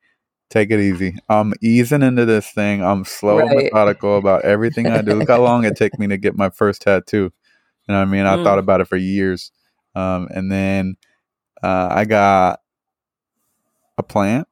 [0.51, 1.17] take it easy.
[1.29, 2.83] I'm easing into this thing.
[2.85, 5.15] I'm slow and methodical about everything I do.
[5.15, 7.33] Look how long it took me to get my first tattoo.
[7.89, 8.27] You know what I mean?
[8.27, 8.45] I Mm.
[8.45, 9.51] thought about it for years.
[9.95, 10.97] Um, and then
[11.63, 12.61] uh, I got
[13.99, 14.47] a plant.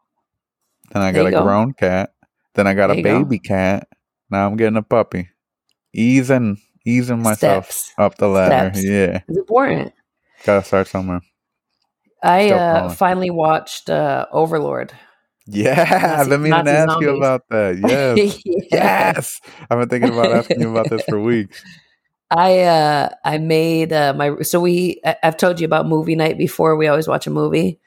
[0.93, 1.43] Then I There got a go.
[1.43, 2.11] grown cat.
[2.55, 3.25] Then I got There a you go.
[3.25, 3.89] baby cat.
[4.31, 5.29] Now I'm getting a puppy.
[5.93, 7.93] Easing, easing myself Steps.
[7.99, 8.71] up the ladder.
[8.75, 8.85] Steps.
[8.85, 9.21] Yeah.
[9.29, 9.93] It's important.
[10.45, 11.21] Gotta start somewhere.
[12.23, 14.93] I uh, finally watched uh, Overlord.
[15.47, 17.77] Yeah, I've been meaning to Nazi ask you about that.
[17.89, 19.41] Yes, yes.
[19.71, 21.63] I've been thinking about asking you about this for weeks.
[22.31, 26.39] I uh I made uh my so we I- I've told you about movie night
[26.39, 26.77] before.
[26.77, 27.81] We always watch a movie.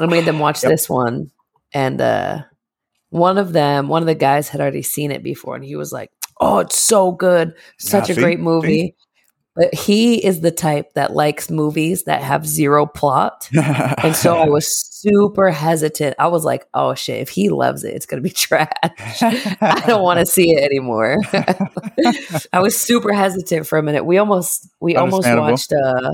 [0.00, 0.72] I made them watch Yep.
[0.72, 1.30] this one,
[1.72, 2.42] and uh
[3.18, 5.92] one of them, one of the guys had already seen it before, and he was
[5.92, 8.20] like, "Oh, it's so good, such Yeah, a see?
[8.20, 8.94] great movie."
[9.58, 13.48] But he is the type that likes movies that have zero plot.
[14.02, 16.14] And so I was super hesitant.
[16.18, 18.68] I was like, oh shit, if he loves it, it's going to be trash.
[19.22, 21.16] I don't want to see it anymore.
[22.52, 24.04] I was super hesitant for a minute.
[24.04, 26.10] We almost we almost watched uh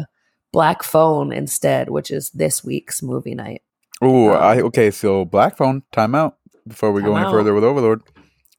[0.53, 3.63] Black Phone instead, which is this week's movie night.
[4.01, 4.93] Oh, Um, I okay.
[4.93, 7.33] So Black Phone, time out before we go any out.
[7.33, 8.03] further with Overlord.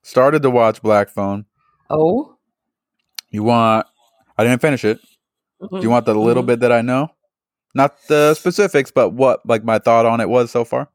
[0.02, 1.46] Started to watch Black Phone.
[1.90, 2.36] Oh,
[3.30, 3.88] You want?
[4.38, 5.00] I didn't finish it.
[5.62, 6.48] Do you want the little Mhm.
[6.48, 7.10] bit that I know?
[7.74, 10.90] Not the specifics, but what like my thought on it was so far.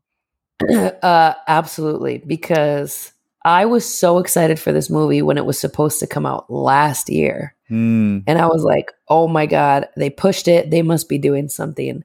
[1.02, 3.12] uh absolutely because
[3.44, 7.08] I was so excited for this movie when it was supposed to come out last
[7.08, 7.54] year.
[7.68, 8.18] Hmm.
[8.26, 10.70] And I was like, oh my God, they pushed it.
[10.70, 12.04] They must be doing something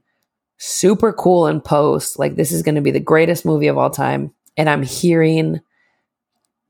[0.58, 2.18] super cool in post.
[2.20, 4.32] Like, this is going to be the greatest movie of all time.
[4.58, 5.60] And I'm hearing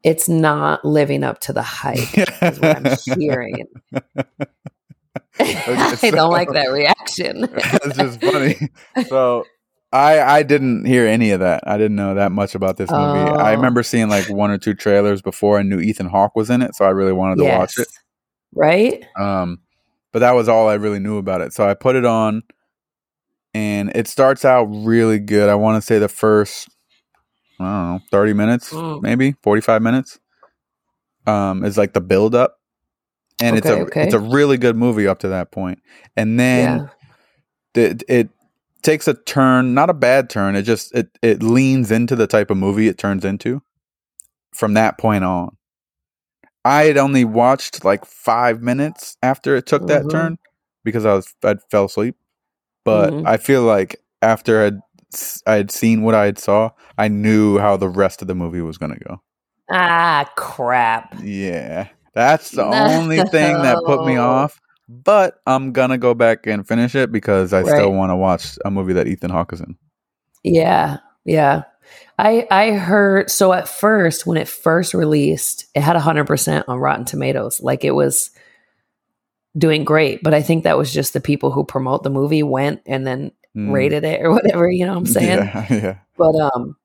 [0.03, 3.67] it's not living up to the hype, is what I'm hearing.
[5.39, 7.47] I so- don't like that reaction.
[7.53, 8.69] It's just funny.
[9.07, 9.45] So
[9.91, 11.63] I I didn't hear any of that.
[11.65, 13.01] I didn't know that much about this movie.
[13.01, 13.55] I Oh.
[13.55, 16.75] remember seeing like one or two trailers before I knew Ethan Hawke was in it,
[16.75, 17.87] so I really wanted to watch it.
[18.53, 19.03] Right?
[19.17, 19.59] Um,
[20.11, 21.53] but that was all I really knew about it.
[21.53, 22.43] So I put it on,
[23.53, 25.49] and it starts out really good.
[25.49, 26.69] I want to say the first,
[27.63, 29.02] I don't know, thirty minutes, Mm.
[29.02, 30.19] maybe forty-five minutes.
[31.26, 32.58] Um, is like the build up,
[33.41, 34.04] and it's a okay.
[34.04, 35.80] it's a really good movie up to that point,
[36.17, 36.89] and then
[37.76, 37.82] yeah.
[37.84, 38.30] it, it
[38.82, 40.56] takes a turn, not a bad turn.
[40.58, 43.62] It just it it leans into the type of movie it turns into
[44.54, 45.56] from that point on.
[46.65, 50.12] I had only watched like five minutes after it took that Mhm.
[50.12, 50.38] turn
[50.84, 52.15] because I was I fell asleep.
[52.84, 53.26] But Mhm.
[53.26, 54.82] I feel like after I'd s-
[55.45, 58.62] I had seen what I had saw, I knew how the rest of the movie
[58.62, 59.21] was gonna go.
[59.71, 61.15] Ah, crap.
[61.21, 64.60] Yeah, that's the only thing that put me off.
[64.89, 68.71] But I'm gonna go back and finish it because I still want to watch a
[68.71, 69.78] movie that Ethan Hawke is in.
[70.43, 71.63] Yeah, yeah.
[72.19, 77.06] I I heard so at first when it first released, it had 100% on Rotten
[77.06, 77.62] Tomatoes.
[77.62, 78.32] Like it was
[79.58, 82.82] doing great, but I think that was just the people who promote the movie went
[82.86, 83.71] and then Mm.
[83.71, 84.69] rated it or whatever.
[84.69, 85.37] You know what I'm saying?
[85.39, 85.97] Yeah, yeah.
[86.17, 86.75] But um,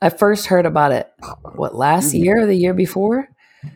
[0.00, 1.10] I first heard about it
[1.54, 2.24] what last Mhm.
[2.24, 3.28] year or the year before.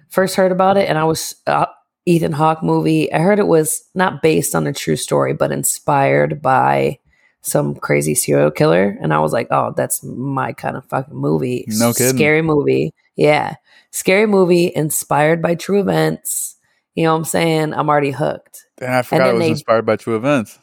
[0.08, 1.66] First heard about it, and I was uh,
[2.06, 3.12] Ethan Hawke movie.
[3.12, 6.98] I heard it was not based on a true story, but inspired by
[7.42, 11.64] some crazy serial killer, and I was like, oh, that's my kind of fucking movie.
[11.68, 12.16] No kidding.
[12.16, 13.54] Scary movie, yeah,
[13.92, 16.56] scary movie inspired by true events.
[16.96, 17.74] You know what I'm saying?
[17.74, 18.66] I'm already hooked.
[18.80, 20.58] And I forgot it was they- inspired by true events.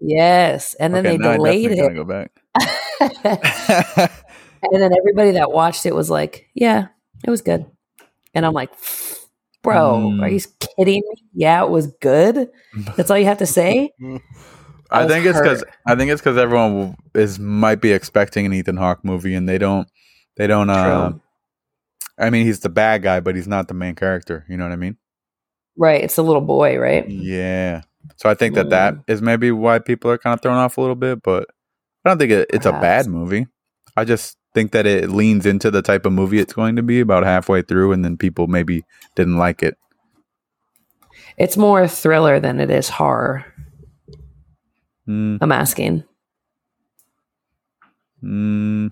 [0.00, 1.94] Yes, and then Okay, they delayed it.
[1.94, 2.30] go back.
[4.72, 6.88] And then everybody that watched it was like, "Yeah,
[7.24, 7.66] it was good."
[8.34, 8.70] And I'm like,
[9.62, 10.22] "Bro, Mm.
[10.22, 11.24] are you kidding me?
[11.34, 12.48] Yeah, it was good.
[12.96, 13.92] That's all you have to say."
[14.90, 15.62] I I think it's because.
[15.86, 19.58] I think it's because everyone is might be expecting an Ethan Hawke movie, and they
[19.58, 19.88] don't.
[20.36, 20.70] They don't.
[20.70, 21.12] Uh,
[22.18, 24.44] I mean, he's the bad guy, but he's not the main character.
[24.48, 24.96] You know what I mean?
[25.76, 27.08] Right, it's a little boy, right?
[27.08, 27.82] Yeah.
[28.16, 29.04] So I think that that Mm.
[29.08, 31.48] is maybe why people are kind of thrown off a little bit, but
[32.04, 33.46] I don't think it, it's a bad movie.
[33.96, 37.00] I just think that it leans into the type of movie it's going to be
[37.00, 39.76] about halfway through, and then people maybe didn't like it.
[41.36, 43.44] It's more a thriller than it is horror.
[45.08, 46.04] Mm, I'm asking.
[48.22, 48.90] mm.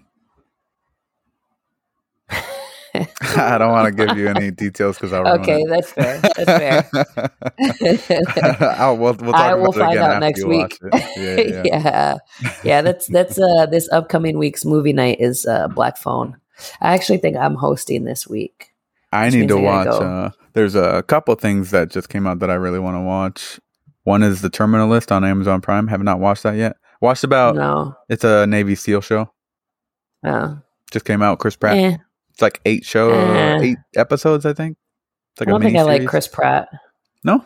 [3.36, 5.68] I don't want to give you any details because I'll Okay, it.
[5.68, 6.20] that's fair.
[6.20, 8.64] That's fair.
[8.78, 10.78] I'll, we'll, we'll talk I will about it find again out next week.
[10.92, 11.62] Yeah, yeah.
[11.64, 12.16] yeah,
[12.62, 12.82] yeah.
[12.82, 16.36] That's that's uh this upcoming week's movie night is uh Black Phone.
[16.80, 18.70] I actually think I'm hosting this week.
[19.12, 19.86] I need to I watch.
[19.86, 19.98] go.
[19.98, 23.58] Uh, there's a couple things that just came out that I really want to watch.
[24.04, 25.88] One is the Terminal List on Amazon Prime.
[25.88, 26.76] Have not watched that yet.
[27.00, 27.56] Watched about.
[27.56, 29.32] no, It's a Navy SEAL show.
[30.22, 30.58] no.
[30.90, 31.40] Just came out.
[31.40, 31.76] Chris Pratt.
[31.76, 31.96] Eh,
[32.34, 33.60] It's like eight show, Eh.
[33.62, 34.44] eight episodes.
[34.44, 34.76] I think.
[35.32, 36.06] It's like I don't a think I like.
[36.06, 36.68] Chris Pratt.
[37.24, 37.44] No.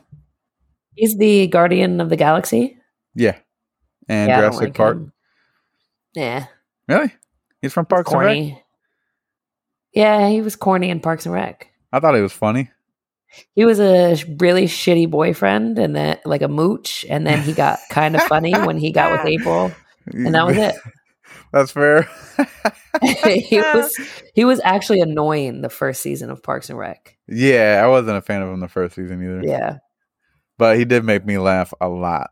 [0.96, 2.77] He's the Guardian of the Galaxy.
[3.14, 3.37] Yeah.
[4.09, 4.96] And yeah, Jurassic like Park.
[4.96, 5.12] him.
[6.14, 6.46] Yeah,
[6.88, 7.12] Really?
[7.62, 8.64] He's from Parks and Rec.
[9.92, 11.68] Yeah, he was corny in Parks and Rec.
[11.92, 12.70] I thought he was funny.
[13.55, 17.79] He was a really shitty boyfriend, and then like a mooch, and then he got
[17.90, 19.70] kind of funny when he got with April,
[20.07, 20.74] and that was it.
[21.53, 22.09] That's fair.
[23.25, 23.95] he was
[24.35, 27.17] he was actually annoying the first season of Parks and Rec.
[27.29, 29.43] Yeah, I wasn't a fan of him the first season either.
[29.47, 29.79] Yeah,
[30.59, 32.31] But he did make me laugh a lot.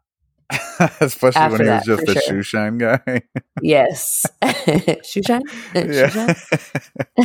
[1.01, 2.23] Especially After when he was just a sure.
[2.23, 3.23] shoe shine guy.
[3.63, 4.25] yes,
[5.05, 5.43] shoe shine,
[5.75, 6.09] yeah.
[6.35, 6.37] shoe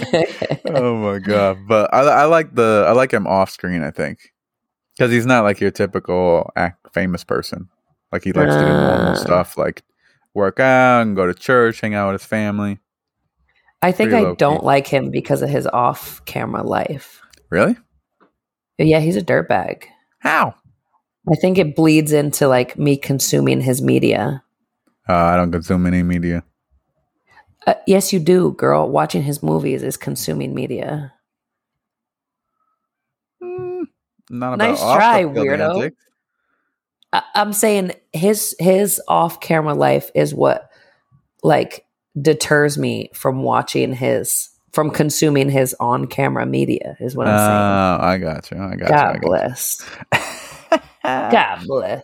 [0.03, 0.25] shine.
[0.65, 1.57] oh my god.
[1.67, 4.33] But I I like the I like him off screen, I think.
[4.97, 7.69] Because he's not like your typical act famous person.
[8.11, 9.15] Like he likes to do normal Uh.
[9.15, 9.83] stuff like
[10.33, 12.79] work out and go to church, hang out with his family.
[13.81, 17.21] I think I don't like him because of his off-camera life.
[17.49, 17.75] Really?
[18.77, 19.83] Yeah, he's a dirtbag.
[20.19, 20.55] How?
[21.31, 24.43] I think it bleeds into like me consuming his media.
[25.09, 26.43] Uh, I don't consume any media.
[27.67, 28.89] Uh, yes, you do, girl.
[28.89, 31.13] Watching his movies is consuming media.
[33.41, 33.83] Mm,
[34.29, 35.91] not about Nice off try, weirdo.
[37.13, 40.69] I- I'm saying his his off-camera life is what
[41.43, 41.85] like
[42.19, 46.95] deters me from watching his from consuming his on-camera media.
[46.99, 47.49] Is what I'm saying.
[47.49, 48.57] Oh, I got you.
[48.57, 48.89] I got.
[48.89, 48.99] God you.
[49.09, 49.89] I got bless.
[51.03, 52.03] God bless.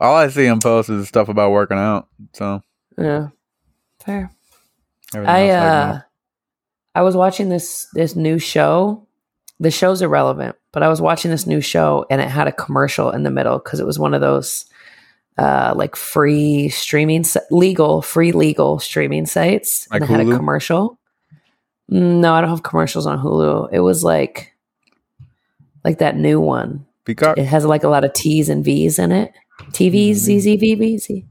[0.00, 2.08] All I see him post is stuff about working out.
[2.32, 2.62] So
[2.98, 3.28] Yeah,
[4.04, 4.30] fair.
[5.14, 6.00] everything I uh.
[6.94, 9.06] I was watching this this new show.
[9.60, 13.10] The show's irrelevant, but I was watching this new show and it had a commercial
[13.12, 14.64] in the middle because it was one of those
[15.38, 20.98] uh like free streaming legal free legal streaming sites Like and it had a commercial.
[21.90, 23.70] Mm, No, I don't have commercials on Hulu.
[23.72, 24.52] It was like
[25.84, 26.86] like that new one.
[27.04, 29.32] Peacock It has like a lot of T's and V's in it.
[29.72, 30.12] TVs.
[30.28, 31.24] ZZVVZ,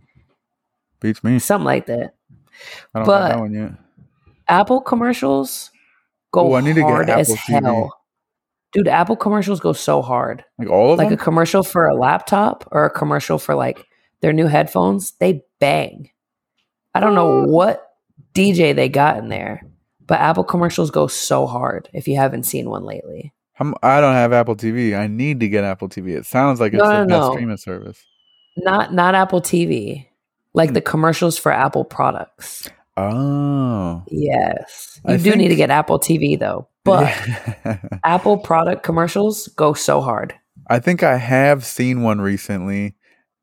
[0.99, 1.39] beats me.
[1.39, 2.13] something like that.
[2.93, 3.71] I don't but- that one yet.
[4.47, 5.71] Apple commercials
[6.31, 7.63] go Ooh, I need to get hard as Apple TV.
[7.63, 7.97] hell.
[8.73, 10.43] Dude, Apple commercials go so hard.
[10.57, 13.85] Like all of Like a commercial for a laptop or a commercial for like
[14.21, 16.09] their new headphones, they bang.
[16.93, 17.87] I don't know what
[18.33, 19.61] DJ they got in there,
[20.05, 23.33] but Apple commercials go so hard if you haven't seen one lately.
[23.59, 24.97] I'm, I don't have Apple TV.
[24.97, 26.15] I need to get Apple TV.
[26.17, 27.31] It sounds like it's No, the no, best no.
[27.33, 28.03] streaming service.
[28.57, 30.07] Not not Apple TV.
[30.53, 30.73] Like Hmm.
[30.73, 32.69] the commercials for Apple products.
[32.97, 34.99] Oh, Yes.
[35.05, 36.67] I You do need to get Apple TV though.
[36.83, 37.77] But Yeah.
[38.03, 40.33] Apple product commercials go so hard.
[40.67, 42.95] I think I have seen one recently.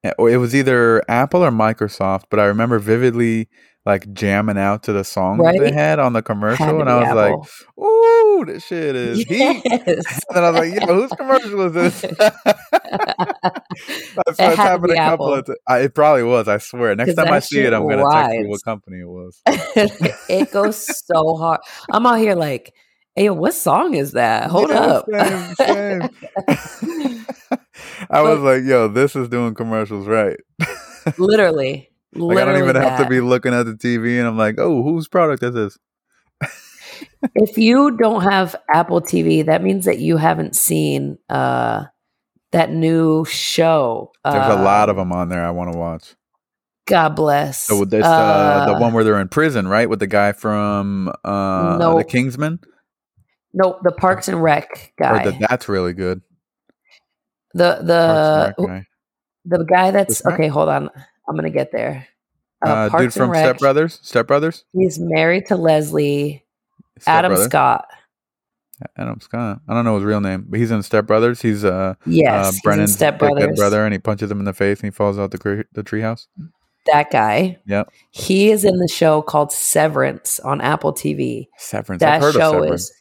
[0.04, 3.48] It was either Apple or Microsoft, but I remember vividly
[3.84, 7.14] like jamming out to the song that they had on the commercial, and I was
[7.14, 10.20] like, "Ooh, this shit is heat." Yes.
[10.28, 12.00] And then I was like, "Yo, whose commercial is this?"
[14.16, 15.34] That's It happened a couple Apple.
[15.34, 15.84] of times.
[15.84, 16.48] It probably was.
[16.48, 16.94] I swear.
[16.94, 19.40] Next time I see it, I'm gonna text you what company it was.
[19.46, 21.61] it goes so hard.
[21.90, 22.74] I'm out here like,
[23.16, 24.50] hey, what song is that?
[24.50, 25.54] Hold Yeah, up.
[25.58, 26.11] same,
[26.46, 27.26] same.
[28.11, 30.38] I was like, yo, this is doing commercials right.
[31.19, 31.91] literally.
[32.14, 34.57] Like literally I don't even have to be looking at the TV and I'm like,
[34.59, 35.79] oh, whose product is this?
[37.35, 41.85] if you don't have Apple TV, that means that you haven't seen uh
[42.53, 44.12] that new show.
[44.25, 46.14] There's a lot of Um, them on there I want to watch.
[46.88, 47.64] God bless.
[47.64, 49.88] So it's uh, the one where they're in prison, right?
[49.91, 52.61] With the guy from uh, the Kingsman.
[53.53, 55.23] Nope, the Parks and Rec guy.
[55.23, 56.23] Or the, that's really good.
[57.54, 58.87] The the guy.
[59.44, 60.48] the guy that's okay.
[60.48, 60.90] Hold on,
[61.28, 62.06] I'm gonna get there.
[62.64, 63.44] Uh, Uh, dude from Rec.
[63.44, 63.98] Step Brothers.
[64.02, 64.64] Step Brothers.
[64.72, 66.44] He's married to Leslie
[66.98, 67.37] Step Adam.
[67.37, 67.87] Scott.
[68.96, 69.61] Adam Scott.
[69.68, 71.40] I don't know his real name, but he's in Step Brothers.
[71.42, 73.56] He's uh, Yes, uh Brennan's Step Brothers.
[73.56, 75.82] brother, and he punches him in the face, and he falls out the cre- the
[75.82, 76.26] treehouse.
[76.92, 77.58] That guy.
[77.66, 77.90] Yep.
[78.11, 81.48] He is in the show called Severance on Apple TV.
[81.58, 82.00] Severance.
[82.00, 82.82] That I've heard show of Severance.
[82.82, 82.92] is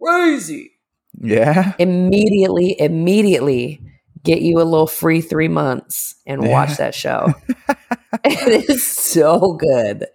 [0.00, 0.71] crazy.
[1.20, 1.72] Yeah.
[1.78, 3.80] Immediately, immediately
[4.24, 6.50] get you a little free three months and Yeah.
[6.50, 7.32] watch that show.
[8.24, 10.06] it is so good.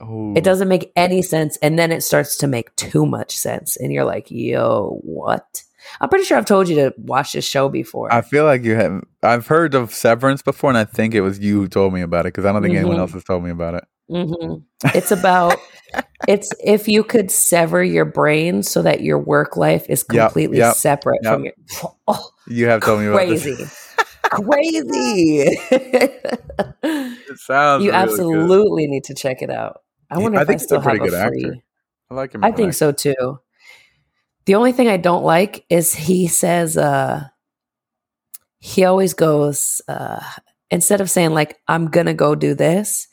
[0.00, 1.56] Oh, It doesn't make any sense.
[1.62, 3.76] And then it starts to make too much sense.
[3.76, 5.62] And you're like, yo, what?
[6.00, 8.12] I'm pretty sure I've told you to watch this show before.
[8.12, 9.02] I feel like you have.
[9.22, 12.24] I've heard of Severance before, and I think it was you who told me about
[12.24, 13.00] it because I don't think anyone Mhm.
[13.00, 13.84] else has told me about it.
[14.08, 14.54] Hmm
[14.94, 15.58] It's about
[16.28, 20.74] it's if you could sever your brain so that your work life is completely yep,
[20.76, 21.34] separate yep.
[21.34, 21.52] from your
[22.08, 23.94] oh, You have told me crazy, this.
[24.30, 25.56] crazy.
[26.84, 27.84] It sounds.
[27.84, 29.82] you really absolutely need to check it out.
[30.10, 31.44] I wonder I if I think he's a still have pretty a good free.
[31.44, 31.56] actor.
[32.10, 32.44] I like him.
[32.44, 32.72] I think actor.
[32.72, 33.38] so too.
[34.44, 37.28] The only thing I don't like is he says uh
[38.58, 40.20] he always goes uh
[40.70, 43.08] instead of saying like I'm gonna go do this,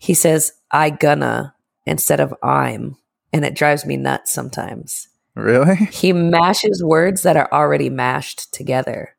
[0.00, 1.54] he says I gonna
[1.86, 2.96] instead of I'm
[3.32, 5.06] and it drives me nuts sometimes.
[5.36, 5.76] Really?
[5.92, 9.14] He mashes words that are already mashed together.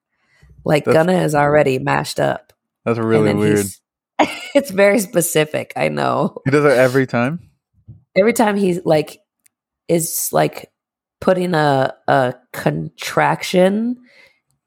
[0.65, 2.51] Like That's- gonna is already mashed up.
[2.83, 3.65] That's really weird.
[4.53, 7.49] it's very specific, I know He does it every time.
[8.15, 9.19] every time he like
[9.87, 10.71] is like
[11.21, 13.97] putting a a contraction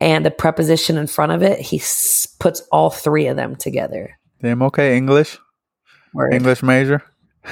[0.00, 4.18] and a preposition in front of it he s- puts all three of them together
[4.42, 4.62] Damn.
[4.62, 4.96] Okay.
[4.96, 5.38] English.
[6.14, 6.32] Word.
[6.32, 7.02] English major.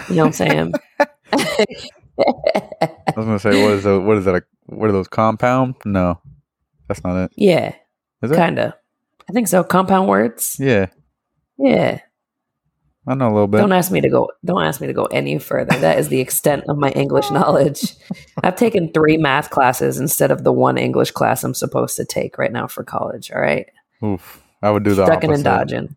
[0.08, 0.72] you know what i'm saying
[2.18, 4.34] I was gonna say, what is a, what is that?
[4.36, 5.74] A, what are those compound?
[5.84, 6.20] No,
[6.88, 7.32] that's not it.
[7.36, 7.74] yeah
[8.22, 8.36] Is it?
[8.36, 8.72] kind of
[9.28, 10.86] i think so compound words Yeah,
[11.58, 12.00] yeah
[13.06, 13.58] I know a little bit.
[13.58, 16.20] don't ask me to go don't ask me to go any further that is the
[16.20, 17.94] extent of my english knowledge
[18.44, 22.38] i've taken three math classes instead of the one english class i'm supposed to take
[22.38, 23.66] right now for college all right
[24.04, 24.42] Oof.
[24.62, 25.34] I would do the ducking opposite.
[25.34, 25.96] and dodging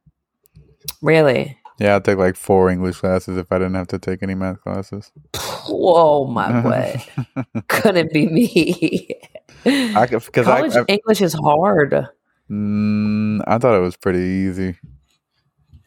[1.02, 4.34] really Yeah, I'd take like four English classes if I didn't have to take any
[4.36, 5.12] math classes.
[5.68, 7.04] Whoa, my boy.
[7.68, 9.10] Couldn't be me.
[9.66, 12.08] I because I, College I, English is hard.
[12.50, 14.78] mm, I thought it was pretty easy.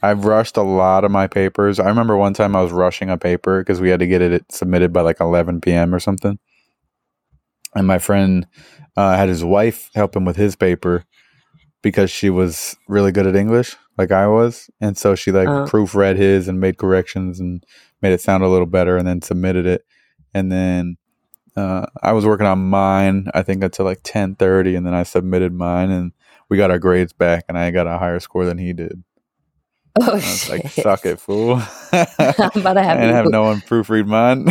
[0.02, 1.80] I've rushed a lot of my papers.
[1.80, 4.44] I remember one time I was rushing a paper because we had to get it
[4.52, 5.94] submitted by like 11 p.m.
[5.94, 6.38] or something.
[7.74, 8.46] And my friend
[8.96, 11.04] uh, had his wife help him with his paper
[11.82, 14.70] because she was really good at English, like I was.
[14.80, 15.66] And so she like Uh.
[15.66, 17.64] proofread his and made corrections and
[18.00, 19.84] made it sound a little better and then submitted it.
[20.34, 20.96] And then
[21.56, 25.52] uh, I was working on mine, I think until like 10:30 and then I submitted
[25.52, 26.12] mine and
[26.48, 29.02] we got our grades back and I got a higher score than he did.
[30.00, 30.50] Oh, I was shit.
[30.64, 31.54] like, suck it, fool.
[31.92, 34.46] I'm about to have and have no one proofread mine.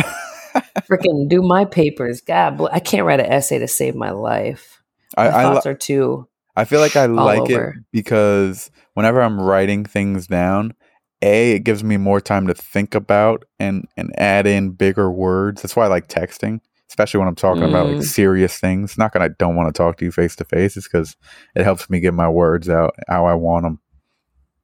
[0.90, 2.20] freaking do my papers.
[2.20, 4.82] God, bl- I can't write an essay to save my life.
[5.16, 6.28] I, My I, thoughts are too.
[6.58, 10.74] I feel like I like it because whenever I'm writing things down,
[11.22, 15.62] A, it gives me more time to think about and, and add in bigger words.
[15.62, 18.02] That's why I like texting, especially when I'm talking about like Mm.
[18.02, 18.98] serious things.
[18.98, 21.16] Not that I don't want to talk to you face to face, it's because
[21.54, 23.78] it helps me get my words out how I want them.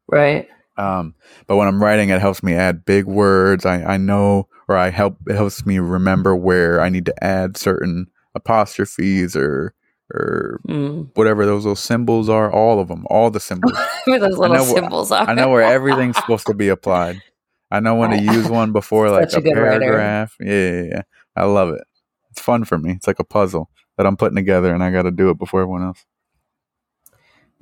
[0.09, 0.49] Right.
[0.77, 1.15] Um,
[1.47, 3.65] but when I'm writing, it helps me add big words.
[3.65, 7.57] I, I know, or I help, it helps me remember where I need to add
[7.57, 9.75] certain apostrophes or,
[10.13, 11.11] or Mm.
[11.15, 13.73] whatever those little symbols are, all of them, all the symbols.
[14.05, 15.29] Where those little symbols are.
[15.29, 17.23] I know where everything's supposed to be applied.
[17.71, 20.37] I know when to use one before like a, a paragraph.
[20.41, 21.03] Yeah, yeah, yeah.
[21.35, 21.83] I love it.
[22.31, 22.93] It's fun for me.
[22.93, 25.63] It's like a puzzle that I'm putting together and I got to do it before
[25.63, 26.05] everyone else.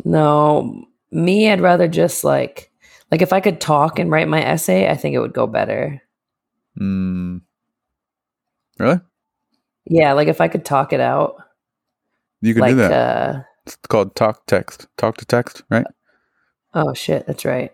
[0.04, 2.70] No, me, I'd rather just like,
[3.10, 6.02] like if I could talk and write my essay, I think it would go better.
[6.80, 7.42] Mm.
[8.78, 9.00] Really?
[9.84, 11.36] Yeah, like if I could talk it out,
[12.42, 12.92] You can like do that.
[12.92, 14.88] uh it's called talk text.
[14.96, 15.86] Talk to text, right?
[16.74, 17.72] Oh shit, that's right.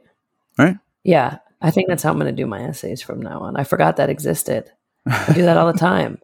[0.59, 0.77] Right?
[1.03, 3.57] Yeah, I think that's how I'm going to do my essays from now on.
[3.57, 4.71] I forgot that existed.
[5.07, 6.19] I do that all the time.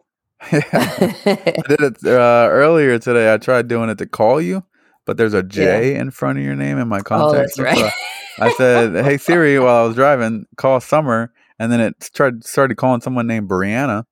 [0.51, 0.61] yeah.
[0.73, 3.33] I did it uh, earlier today.
[3.33, 4.63] I tried doing it to call you,
[5.05, 7.55] but there's a J in front of your name in my oh, contact.
[7.57, 7.91] that's right.
[8.37, 12.75] I said, "Hey Siri," while I was driving, call Summer, and then it tried started
[12.75, 14.03] calling someone named Brianna.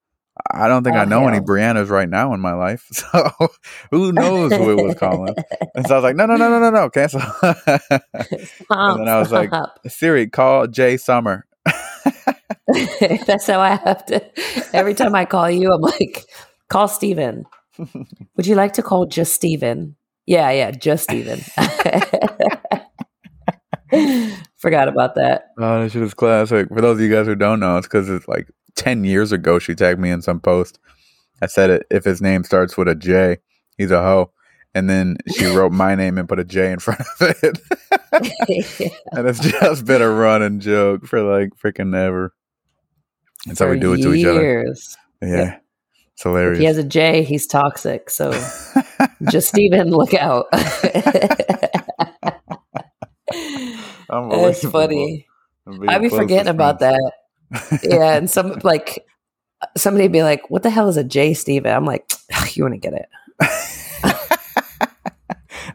[0.51, 1.45] I don't think Oh, I know any hell.
[1.45, 3.31] Briannas right now in my life, so
[3.91, 5.36] who knows who it was calling?
[5.75, 9.19] And so I was like, "No, no, no, no, no, no, cancel." Stop, then I
[9.19, 9.79] was like- stop.
[9.88, 11.45] Siri, call Jay Summer.
[13.25, 14.21] That's how I have to.
[14.75, 16.25] Every time I call you, I'm like,
[16.69, 17.45] call Steven.
[18.36, 19.95] Would you like to call just Steven?
[20.25, 21.41] Yeah, yeah, just Steven.
[24.57, 25.49] Forgot about that.
[25.57, 26.67] Oh, that shit is classic.
[26.69, 29.59] For those of you guys who don't know, it's because it's like 10 years ago
[29.59, 30.79] she tagged me in some post.
[31.41, 33.37] I said it if his name starts with a J,
[33.77, 34.31] he's a hoe.
[34.75, 37.59] And then she wrote my name and put a J in front of it.
[39.11, 42.33] and it's just been a running joke for like freaking ever.
[43.45, 44.41] That's how we do it to each other.
[44.41, 44.95] years.
[45.21, 45.57] Yeah.
[46.13, 46.57] It's hilarious.
[46.57, 48.09] If he has a J, he's toxic.
[48.09, 48.31] So
[49.29, 50.45] just even look out.
[54.09, 55.27] That's funny.
[55.88, 57.11] I'd be forgetting about that.
[57.84, 59.05] Yeah, and some like
[59.77, 62.11] somebody be like, "What the hell is a J, Steven?" I'm like,
[62.53, 63.05] "You want to get it?"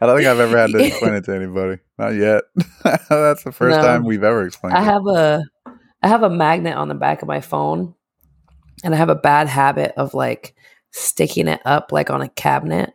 [0.01, 1.81] I don't think I've ever had to explain it to anybody.
[1.97, 2.43] Not yet.
[3.09, 3.81] That's the first No.
[3.83, 4.85] time we've ever explained I it.
[4.85, 5.43] have a
[6.01, 7.95] I have a magnet on the back of my phone,
[8.83, 10.55] and I have a bad habit of like
[10.91, 12.93] sticking it up like on a cabinet.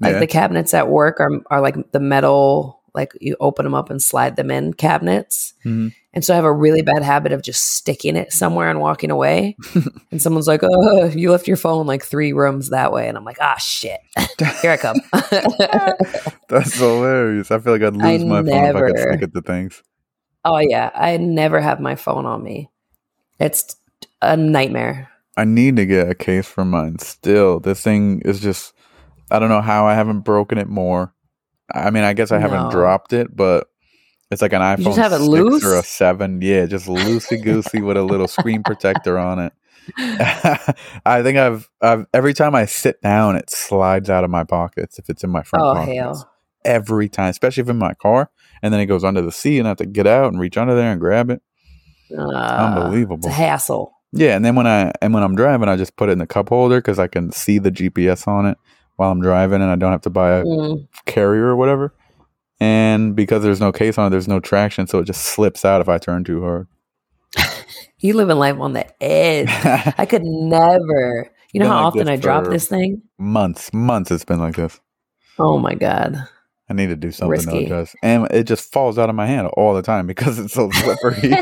[0.00, 0.18] Like Yeah.
[0.20, 4.02] the cabinets at work are are like the metal, like you open them up and
[4.02, 5.54] slide them in cabinets.
[5.64, 5.92] Mhm.
[6.14, 9.10] And so I have a really bad habit of just sticking it somewhere and walking
[9.10, 9.54] away.
[10.10, 13.24] and someone's like, "Oh, you left your phone like three rooms that way," and I'm
[13.24, 14.00] like, "Ah, shit,
[14.62, 14.96] here I come."
[16.48, 17.50] That's hilarious.
[17.50, 19.42] I feel like I'd I lose my phone if I could never- stick it to
[19.42, 19.82] things.
[20.44, 22.70] oh yeah, I never have my phone on me.
[23.38, 23.76] It's
[24.22, 25.10] a nightmare.
[25.36, 27.60] I need to get a case for mine still.
[27.60, 28.72] This thing is just
[29.30, 31.12] I don't know how I haven't broken it more.
[31.74, 32.70] I mean, I guess I haven't No.
[32.70, 33.68] dropped it, but
[34.30, 35.64] it's like an iPhone just have it 6 loose?
[35.64, 36.40] or a 7.
[36.42, 39.52] Yeah, just loosey goosey with a little screen protector on it.
[41.06, 44.98] I think I've I've every time I sit down it slides out of my pockets
[44.98, 45.96] if it's in my front Oh pockets.
[45.96, 46.30] hell.
[46.64, 48.28] Every time, especially if in my car,
[48.62, 50.56] and then it goes under the seat and I have to get out and reach
[50.56, 51.40] under there and grab it.
[52.16, 53.18] Uh, Unbelievable.
[53.18, 53.92] It's a hassle.
[54.12, 56.26] Yeah, and then when I and when I'm driving, I just put it in the
[56.26, 58.58] cup holder because I can see the GPS on it
[58.96, 60.88] while I'm driving, and I don't have to buy a Mm.
[61.06, 61.92] carrier or whatever.
[62.60, 65.80] And because there's no case on it, there's no traction, so it just slips out
[65.80, 66.66] if I turn too hard.
[67.98, 69.48] You live in life on the edge.
[69.98, 71.30] I could never.
[71.54, 73.00] You know Been how like often I drop this thing?
[73.18, 74.78] months, months it's been like this.
[75.38, 76.16] Oh my god.
[76.68, 77.66] I need to do something though, Risky.
[77.68, 80.70] just and it just falls out of my hand all the time because it's so
[80.72, 81.30] slippery.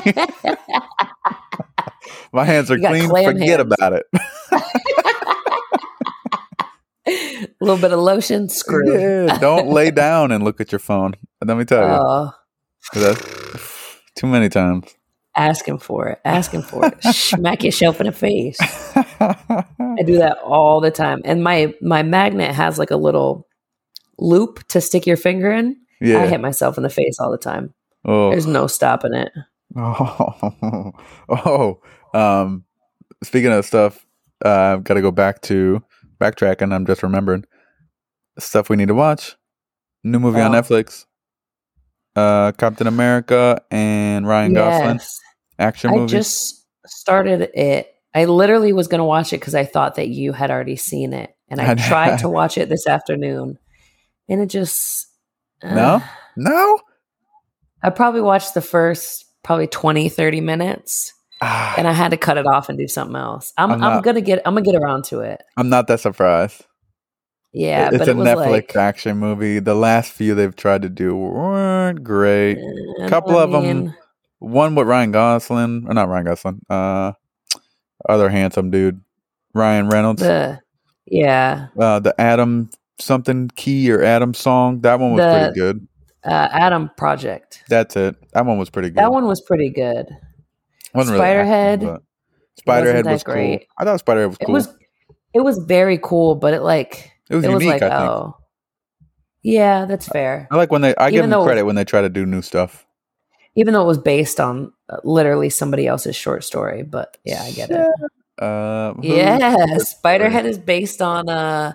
[2.33, 3.09] my hands are clean.
[3.09, 3.73] Forget hands.
[3.79, 4.07] about it.
[7.65, 8.93] A little bit of lotion, screw.
[9.27, 11.15] Yeah, don't lay down and look at your phone.
[11.43, 13.15] Let me tell you, Oh,
[14.15, 14.95] too many times.
[15.35, 16.21] asking for it.
[16.27, 17.03] Asking for it.
[17.15, 18.59] Smack yourself in the face.
[18.61, 21.23] I do that all the time.
[21.25, 23.49] And my my magnet has like a little
[24.19, 25.79] loop to stick your finger in.
[26.03, 27.73] I hit myself in the face all the time.
[28.05, 28.29] Oh.
[28.31, 29.33] There's no stopping it.
[29.75, 30.93] Oh,
[31.31, 31.81] oh.
[32.13, 32.65] Um,
[33.23, 34.05] speaking of stuff,
[34.45, 35.83] uh, I've got to go back to
[36.21, 36.75] backtracking.
[36.75, 37.47] I'm just remembering
[38.39, 39.37] stuff we need to watch.
[40.03, 40.61] New movie on Oh.
[40.61, 41.07] Netflix.
[42.17, 45.01] Uh, Captain America and Ryan Gosling
[45.59, 46.05] action movie.
[46.05, 47.89] I just started it.
[48.15, 51.13] I literally was going to watch it because I thought that you had already seen
[51.13, 51.35] it.
[51.49, 53.59] And I tried to watch it this afternoon.
[54.29, 55.09] And it just.
[55.63, 56.03] uh, No?
[56.37, 56.79] no.
[57.83, 61.13] I probably watched the first probably 20, 30 minutes.
[61.43, 63.53] Ah, And I had to cut it off and do something else.
[63.59, 65.43] I'm, I'm I'm, gonna get I'm gonna get around to it.
[65.57, 66.65] I'm not that surprised.
[67.57, 69.61] Yeah, it's but a it was Netflix like action movie.
[69.61, 72.59] The last few they've tried to do weren't great.
[73.01, 73.95] A couple I of 'em mean,
[74.41, 77.13] One with Ryan Gosling, or not Ryan Gosling, uh,
[78.09, 79.01] other handsome dude,
[79.55, 80.21] Ryan Reynolds.
[80.23, 80.59] The
[81.07, 84.81] yeah, uh, the Adam something key or Adam song.
[84.81, 85.89] That one was The- pretty good.
[86.25, 87.63] uh, Adam Project.
[87.69, 88.17] That's it.
[88.33, 88.99] That one was pretty good.
[88.99, 90.09] That one was pretty good.
[90.93, 92.03] wasn't really Spiderhead but
[92.67, 93.35] Spiderhead was cool.
[93.35, 93.67] great.
[93.79, 94.53] I thought Spiderhead was It cool.
[94.55, 94.77] was
[95.35, 97.81] it was very cool, but it like it was it was unique.
[97.81, 98.11] like I think.
[98.11, 98.37] oh
[99.43, 100.49] yeah, that's fair.
[100.51, 100.95] I like when they.
[100.97, 102.87] I give Even them though- credit when they try to do new stuff.
[103.57, 107.53] Even though it was based on uh, literally somebody else's short story, but yeah, I
[107.53, 107.87] get it.
[108.43, 109.39] Uh, Yeah,
[109.79, 111.75] Spiderhead is based on uh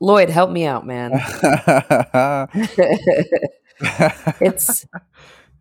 [0.00, 0.30] Lloyd.
[0.30, 1.10] Help me out, man.
[4.40, 4.86] it's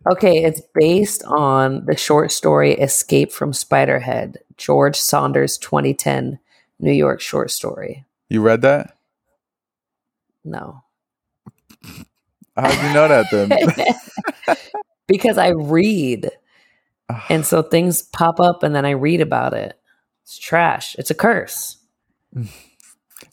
[0.10, 6.38] Okay, it's based on the short story Escape from Spiderhead, George Saunders 2010
[6.80, 8.06] New York short story.
[8.30, 8.95] You read that?
[10.46, 10.84] No.
[12.56, 14.56] How do you know that then?
[15.08, 16.30] because I read.
[17.10, 17.26] Ah.
[17.30, 19.78] And so things pop up and then I read about it.
[20.24, 20.96] It's trash.
[20.98, 21.78] It's a curse.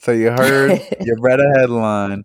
[0.01, 2.25] So you heard, you read a headline,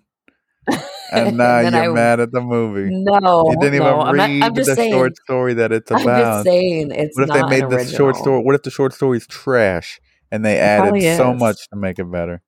[1.12, 2.90] and now And you're I- mad at the movie.
[2.92, 6.08] No, you didn't even no, not- read just the saying, short story that it's about.
[6.08, 8.42] I'm just saying it's what if they made the short story?
[8.44, 12.42] What if the short story's trash and they added so much to make it better?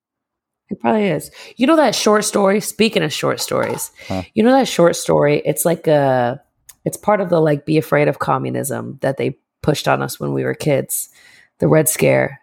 [0.69, 1.31] It probably is.
[1.57, 2.59] You know that short story?
[2.61, 4.23] Speaking of short stories, Huh.
[4.33, 5.41] you know that short story?
[5.45, 6.41] It's like a,
[6.85, 10.33] it's part of the like be afraid of communism that they pushed on us when
[10.33, 11.09] we were kids.
[11.59, 12.39] The Red Scare.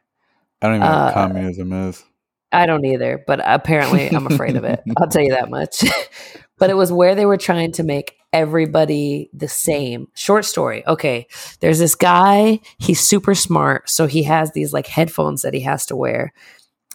[0.60, 2.04] I don't even know Uh, what communism is.
[2.52, 4.80] I don't either, but apparently I'm afraid of it.
[4.96, 5.84] I'll tell you that much.
[6.58, 10.08] but it was where they were trying to make everybody the same.
[10.14, 10.86] Short story.
[10.86, 11.26] Okay.
[11.60, 13.88] There's this guy, he's super smart.
[13.90, 16.32] So he has these like headphones that he has to wear.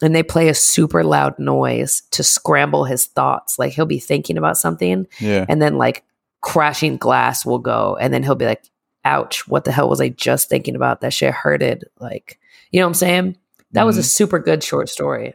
[0.02, 3.58] And they play a super loud noise to scramble his thoughts.
[3.58, 5.46] Like he'll be thinking about something Yeah.
[5.48, 6.04] and then like
[6.40, 7.96] crashing glass will go.
[8.00, 8.64] And then he'll be like,
[9.04, 11.00] ouch, what the hell was I just thinking about?
[11.00, 11.84] That shit hurted.
[12.00, 12.38] Like,
[12.72, 13.36] you know what I'm saying?
[13.72, 14.04] That was a Mhm.
[14.04, 15.34] super good short story.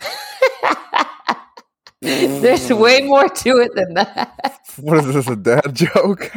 [2.00, 4.60] There's way more to it than that.
[4.80, 6.32] What is this, a dad joke?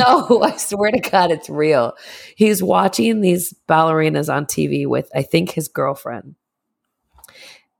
[0.00, 1.92] No, I swear to God, it's real.
[2.34, 6.34] He's watching these ballerinas on TV with, I think, his girlfriend.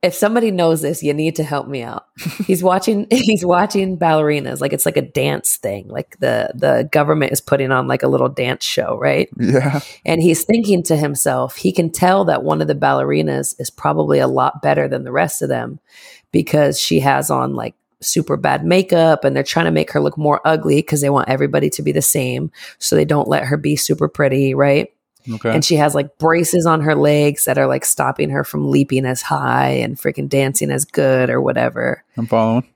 [0.01, 2.07] If somebody knows this, you need to help me out.
[2.47, 3.05] He's watching.
[3.11, 5.87] He's watching ballerinas like it's like a dance thing.
[5.87, 9.29] Like the the government is putting on like a little dance show, right?
[9.37, 9.81] Yeah.
[10.05, 14.19] And he's thinking to himself, he can tell that one of the ballerinas is probably
[14.19, 15.79] a lot better than the rest of them
[16.31, 20.17] because she has on like super bad makeup and they're trying to make her look
[20.17, 22.51] more ugly because they want everybody to be the same.
[22.79, 24.91] So they don't let her be super pretty, right?
[25.29, 25.53] Okay.
[25.53, 29.05] And she has like braces on her legs that are like stopping her from leaping
[29.05, 32.03] as high and freaking dancing as good or whatever.
[32.17, 32.67] I'm following.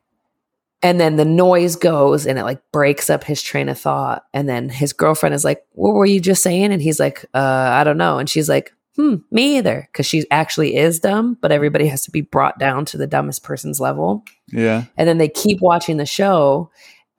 [0.81, 4.25] And then the noise goes and it like breaks up his train of thought.
[4.33, 6.71] And then his girlfriend is like, What were you just saying?
[6.71, 7.39] And he's like, uh,
[7.73, 8.19] I don't know.
[8.19, 9.89] And she's like, Hmm, me either.
[9.93, 13.43] Cause she actually is dumb, but everybody has to be brought down to the dumbest
[13.43, 14.23] person's level.
[14.51, 14.85] Yeah.
[14.95, 16.69] And then they keep watching the show.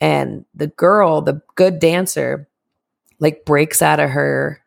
[0.01, 2.49] And the girl, the good dancer,
[3.19, 4.61] like breaks out of her,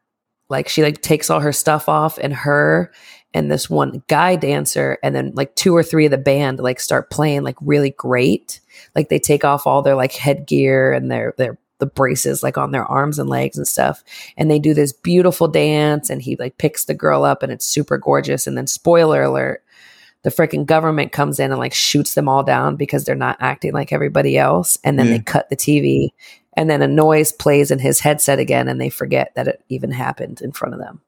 [0.50, 2.92] like she like takes all her stuff off and her
[3.34, 6.80] and this one guy dancer and then like two or three of the band like
[6.80, 8.60] start playing like really great.
[8.96, 12.72] Like they take off all their like headgear and their their the braces like on
[12.72, 14.04] their arms and legs and stuff.
[14.36, 17.66] And they do this beautiful dance and he like picks the girl up and it's
[17.66, 18.48] super gorgeous.
[18.48, 19.64] And then spoiler alert
[20.24, 23.72] the freaking government comes in and like shoots them all down because they're not acting
[23.72, 24.78] like everybody else.
[24.84, 25.14] And then Yeah.
[25.14, 26.10] they cut the TV
[26.60, 29.92] and then a noise plays in his headset again and they forget that it even
[29.92, 31.00] happened in front of them.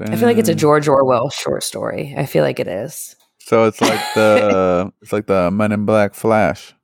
[0.00, 2.16] I feel like it's a George Orwell short story.
[2.18, 3.14] I feel like it is.
[3.38, 6.74] So it's like the it's like the Men in Black Flash.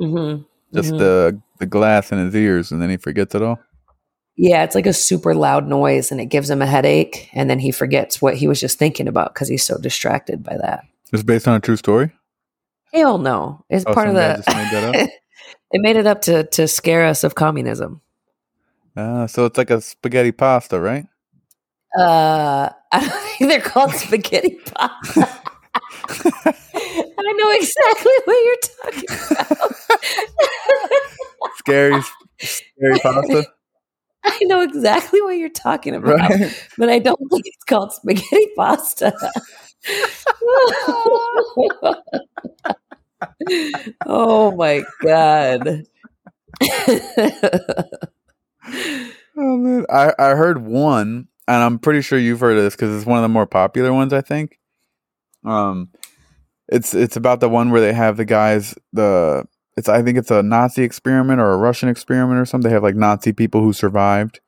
[0.00, 0.42] Mm-hmm.
[0.74, 3.60] Just the the glass in his ears, and then he forgets it all.
[4.36, 7.60] Yeah, it's like a super loud noise and it gives him a headache and then
[7.60, 10.84] he forgets what he was just thinking about because he's so distracted by that.
[11.12, 12.10] It's based on a true story.
[12.96, 13.64] Hell no.
[13.68, 15.10] It's Oh, part of the made
[15.72, 18.00] they made it up to to scare us of communism.
[18.96, 21.06] Uh, so it's like a spaghetti pasta, right?
[21.98, 25.28] Uh I don't think they're called spaghetti pasta.
[26.08, 29.74] I know exactly what you're talking about.
[31.58, 32.02] Scary,
[32.40, 33.46] scary pasta,
[34.24, 36.68] I know exactly what you're talking about, right?
[36.78, 39.12] but I don't think it's called spaghetti pasta.
[44.06, 45.84] Oh my god.
[49.38, 52.96] Oh man, I I heard one, and I'm pretty sure you've heard of this because
[52.96, 54.12] it's one of the more popular ones.
[54.12, 54.58] I think.
[55.44, 55.90] Um,
[56.68, 59.44] it's it's about the one where they have the guys the
[59.76, 62.68] it's I think it's a Nazi experiment or a Russian experiment or something.
[62.68, 64.40] They have like Nazi people who survived,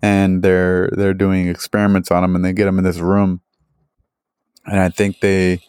[0.00, 3.40] and they're they're doing experiments on them, and they get them in this room,
[4.64, 5.62] and I think they,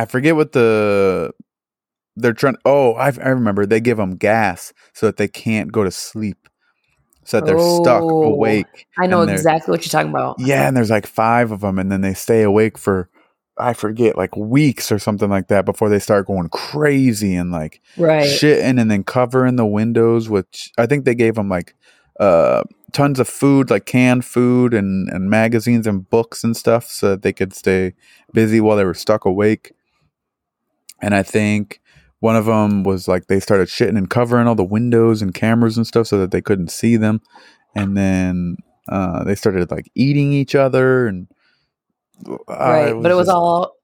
[0.00, 1.32] I forget what the
[2.16, 2.56] they're trying.
[2.64, 6.48] Oh, I I remember they give them gas so that they can't go to sleep,
[7.24, 8.86] so that they're stuck Oh, awake.
[8.98, 10.36] I know exactly what you're talking about.
[10.40, 13.10] Yeah, and there's like five of them, and then they stay awake for
[13.58, 17.82] I forget like weeks or something like that before they start going crazy and like
[17.98, 18.22] Right.
[18.22, 20.30] shitting, and then covering the windows.
[20.30, 21.74] Which I think they gave them like
[22.18, 27.10] uh tons of food, like canned food and and magazines and books and stuff, so
[27.10, 27.92] that they could stay
[28.32, 29.72] busy while they were stuck awake.
[31.02, 31.80] And I think
[32.20, 35.76] one of them was like they started shitting and covering all the windows and cameras
[35.76, 37.20] and stuff so that they couldn't see them,
[37.74, 38.56] and then
[38.88, 41.28] uh, they started like eating each other and
[42.28, 43.74] uh, right, but it was just- all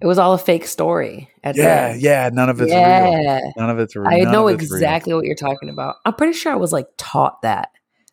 [0.00, 1.30] it was all a fake story.
[1.42, 2.28] At yeah, the yeah.
[2.32, 3.52] None of it's real.
[3.56, 4.08] None of it's real.
[4.08, 4.74] I know it's real.
[4.74, 5.96] exactly what you're talking about.
[6.04, 7.70] I'm pretty sure I was like taught that,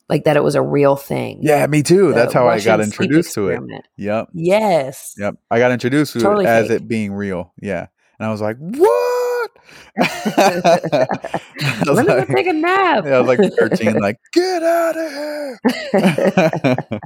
[0.07, 1.39] like that it was a real thing.
[1.41, 2.09] Yeah, me too.
[2.09, 3.59] The That's how I got introduced to it.
[3.97, 4.29] Yep.
[4.33, 5.13] Yes.
[5.17, 5.35] Yep.
[5.51, 6.81] I got introduced to Totally it as fake.
[6.83, 7.51] it being real.
[7.61, 7.87] Yeah.
[8.19, 9.51] And I was like, what?
[9.97, 13.05] I was Let me like, go take a nap.
[13.05, 15.59] yeah, I was like 13, like, get out of here.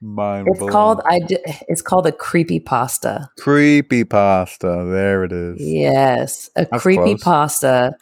[0.00, 0.70] Mind it's blown.
[0.70, 1.20] called I.
[1.68, 3.28] It's called a creepy pasta.
[3.38, 4.84] creepy pasta.
[4.90, 5.56] There it is.
[5.60, 7.22] Yes, a That's creepy close.
[7.24, 7.92] pasta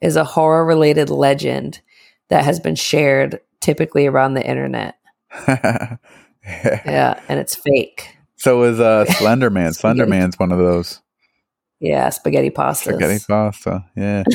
[0.00, 1.80] is a horror related legend
[2.28, 4.96] that has been shared typically around the internet.
[6.44, 8.16] Yeah, and it's fake.
[8.36, 9.72] so is uh, Slender Man.
[9.72, 11.00] Slender Man's one of those.
[11.82, 12.90] Yeah, spaghetti pasta.
[12.90, 13.84] Spaghetti pasta.
[13.96, 14.22] Yeah.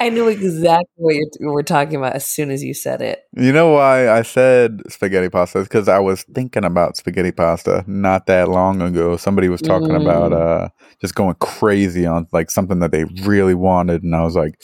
[0.00, 3.24] I knew exactly what you're, were talking about as soon as you said it.
[3.36, 5.62] You know why I said spaghetti pasta?
[5.62, 9.16] Because I was thinking about spaghetti pasta not that long ago.
[9.16, 10.02] Somebody was talking Mm.
[10.02, 10.68] about uh,
[11.00, 14.60] just going crazy on like something that they really wanted, and I was like,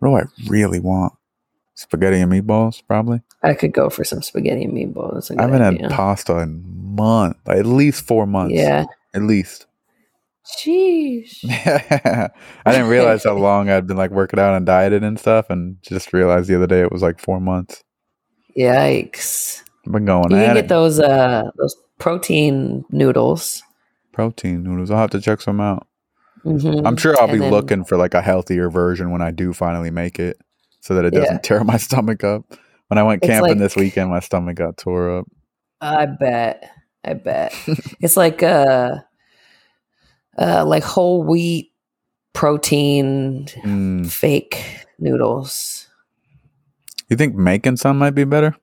[0.00, 1.12] "What do I really want?
[1.74, 5.30] Spaghetti and meatballs, probably." I could go for some spaghetti and meatballs.
[5.36, 5.88] I haven't idea.
[5.88, 6.62] had pasta in
[6.94, 8.54] months, like, at least four months.
[8.54, 8.84] Yeah.
[9.14, 9.66] At least.
[10.58, 11.44] Sheesh.
[11.44, 12.30] I
[12.72, 16.12] didn't realize how long I'd been like working out and dieted and stuff, and just
[16.12, 17.84] realized the other day it was like four months.
[18.56, 19.62] Yikes.
[19.86, 20.60] I've been going You can it.
[20.62, 23.62] get those uh those protein noodles.
[24.12, 24.90] Protein noodles.
[24.90, 25.86] I'll have to check some out.
[26.44, 26.86] Mhm.
[26.86, 29.90] I'm sure I'll be then- looking for like a healthier version when I do finally
[29.90, 30.38] make it,
[30.80, 31.38] so that it doesn't Yeah.
[31.42, 32.44] tear my stomach up.
[32.88, 35.26] When I went It's camping like- this weekend, my stomach got tore up.
[35.80, 36.70] I bet.
[37.04, 37.54] I bet.
[38.00, 38.96] it's like uh
[40.38, 41.72] uh like whole wheat
[42.32, 44.10] protein Mm.
[44.10, 45.88] fake noodles.
[47.08, 48.54] You think making some might be better?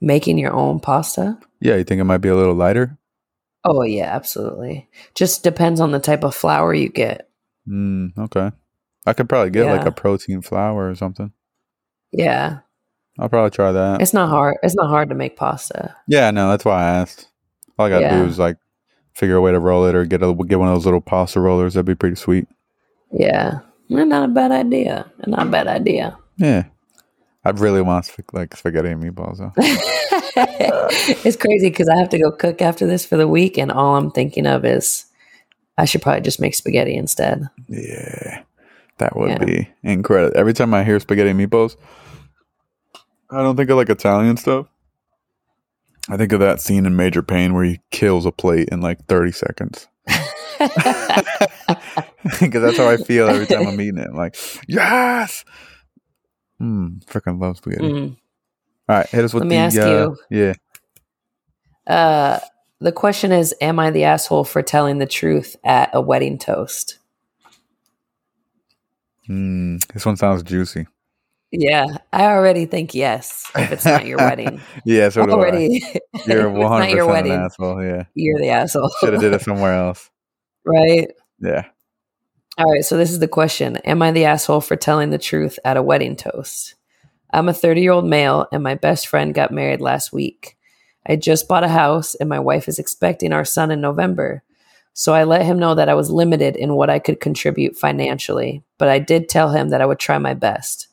[0.00, 1.38] Making your own pasta?
[1.60, 2.96] Yeah, you think it might be a little lighter?
[3.64, 4.88] Oh yeah, absolutely.
[5.14, 7.28] Just depends on the type of flour you get.
[7.68, 8.52] Mm, okay.
[9.06, 11.32] I could probably get like a protein flour or something.
[12.12, 12.60] Yeah.
[13.20, 14.00] I'll probably try that.
[14.00, 14.56] It's not hard.
[14.62, 15.94] It's not hard to make pasta.
[16.08, 17.28] Yeah, no, that's why I asked.
[17.78, 18.22] All I gotta Yeah.
[18.22, 18.56] do is like
[19.14, 21.38] figure a way to roll it or get a get one of those little pasta
[21.40, 21.74] rollers.
[21.74, 22.48] That'd be pretty sweet.
[23.12, 23.58] Yeah.
[23.88, 25.10] Not a bad idea.
[25.26, 26.16] Not a bad idea.
[26.38, 26.64] Yeah.
[27.44, 29.52] I really want sp- like spaghetti and meatballs though.
[31.24, 33.96] it's crazy because I have to go cook after this for the week, and all
[33.96, 35.06] I'm thinking of is
[35.78, 37.48] I should probably just make spaghetti instead.
[37.68, 38.42] Yeah,
[38.98, 39.44] that would Yeah.
[39.44, 40.36] be incredible.
[40.38, 41.76] Every time I hear spaghetti and meatballs,
[43.30, 44.66] I don't think of like Italian stuff.
[46.08, 49.06] I think of that scene in Major Payne where he kills a plate in like
[49.06, 49.88] 30 seconds.
[52.40, 54.08] Because that's how I feel every time I'm eating it.
[54.08, 54.36] I'm like,
[54.68, 55.44] yes!
[56.60, 57.84] Mmm, freaking love spaghetti.
[57.84, 58.16] Mm.
[58.88, 59.62] All right, hit us with Let me the.
[59.62, 60.54] ask uh, you.
[61.86, 61.92] Yeah.
[61.92, 62.38] Uh,
[62.80, 66.98] the question is Am I the asshole for telling the truth at a wedding toast?
[69.28, 70.86] Mm, this one sounds juicy.
[71.52, 74.60] Yeah, I already think yes if it's not your wedding.
[74.84, 75.82] Yeah, so already.
[76.26, 77.82] You're not your 100% an wedding, asshole.
[77.82, 78.04] Yeah.
[78.14, 78.90] you're the asshole.
[79.00, 80.10] Should have did it somewhere else.
[80.64, 81.08] right?
[81.40, 81.64] Yeah.
[82.58, 85.58] All right, so this is the question Am I the asshole for telling the truth
[85.64, 86.74] at a wedding toast?
[87.32, 90.56] I'm a 30 year old male, and my best friend got married last week.
[91.06, 94.42] I just bought a house, and my wife is expecting our son in November.
[94.92, 98.62] So I let him know that I was limited in what I could contribute financially,
[98.78, 100.88] but I did tell him that I would try my best.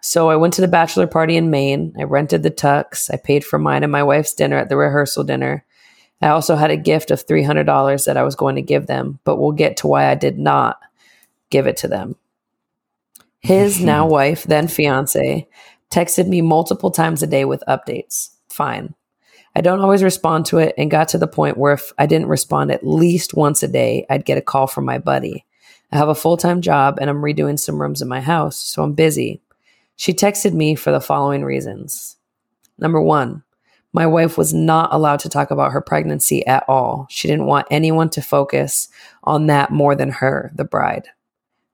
[0.00, 1.94] So I went to the bachelor party in Maine.
[1.98, 3.12] I rented the tux.
[3.12, 5.64] I paid for mine and my wife's dinner at the rehearsal dinner.
[6.22, 9.36] I also had a gift of $300 that I was going to give them, but
[9.36, 10.78] we'll get to why I did not
[11.50, 12.16] give it to them.
[13.40, 15.48] His now wife, then fiance,
[15.90, 18.30] texted me multiple times a day with updates.
[18.48, 18.94] Fine.
[19.54, 22.28] I don't always respond to it and got to the point where if I didn't
[22.28, 25.44] respond at least once a day, I'd get a call from my buddy.
[25.90, 28.84] I have a full time job and I'm redoing some rooms in my house, so
[28.84, 29.40] I'm busy.
[30.00, 32.16] She texted me for the following reasons.
[32.78, 33.42] Number one,
[33.92, 37.06] my wife was not allowed to talk about her pregnancy at all.
[37.10, 38.88] She didn't want anyone to focus
[39.24, 41.08] on that more than her, the bride.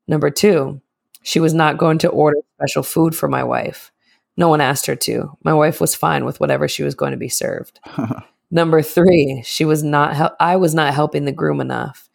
[0.08, 0.80] Number two,
[1.22, 3.92] she was not going to order special food for my wife.
[4.36, 5.38] No one asked her to.
[5.44, 7.78] My wife was fine with whatever she was going to be served.
[8.50, 10.16] Number three, she was not.
[10.16, 12.08] Hel- I was not helping the groom enough.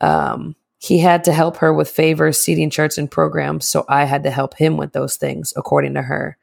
[0.00, 4.24] Um, he had to help her with favors, seating charts, and programs, so I had
[4.24, 6.36] to help him with those things, according to her.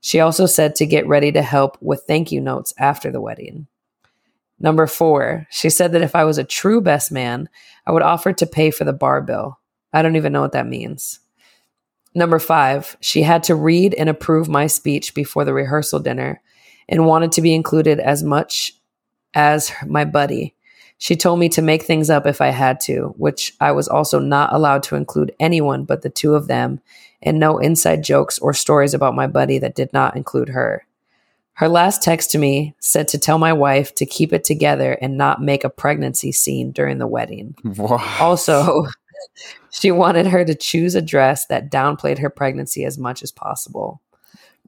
[0.00, 3.66] She also said to get ready to help with thank you notes after the wedding.
[4.58, 7.50] Number four, she said that if I was a true best man,
[7.86, 9.58] I would offer to pay for the bar bill.
[9.92, 11.20] I don't even know what that means.
[12.14, 16.40] Number five, she had to read and approve my speech before the rehearsal dinner
[16.88, 18.72] and wanted to be included as much
[19.34, 20.54] as my buddy.
[21.02, 24.20] She told me to make things up if I had to, which I was also
[24.20, 26.80] not allowed to include anyone but the two of them,
[27.20, 30.86] and no inside jokes or stories about my buddy that did not include her.
[31.54, 35.18] Her last text to me said to tell my wife to keep it together and
[35.18, 37.56] not make a pregnancy scene during the wedding.
[37.64, 38.00] What?
[38.20, 38.86] Also,
[39.70, 44.00] she wanted her to choose a dress that downplayed her pregnancy as much as possible.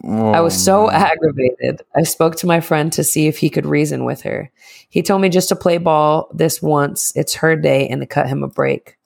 [0.03, 1.03] I was so Oh, man.
[1.03, 1.83] aggravated.
[1.95, 4.51] I spoke to my friend to see if he could reason with her.
[4.91, 7.13] He told me just to play ball this once.
[7.17, 8.99] It's her day and to cut him a break.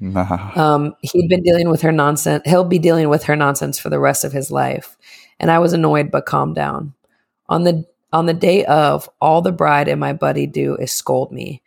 [0.00, 0.52] Nah.
[0.54, 2.42] Um, he'd been dealing with her nonsense.
[2.46, 4.96] He'll be dealing with her nonsense for the rest of his life.
[5.40, 6.94] And I was annoyed, but calmed down.
[7.48, 11.30] On the on the day of, all the bride and my buddy do is scold
[11.30, 11.60] me,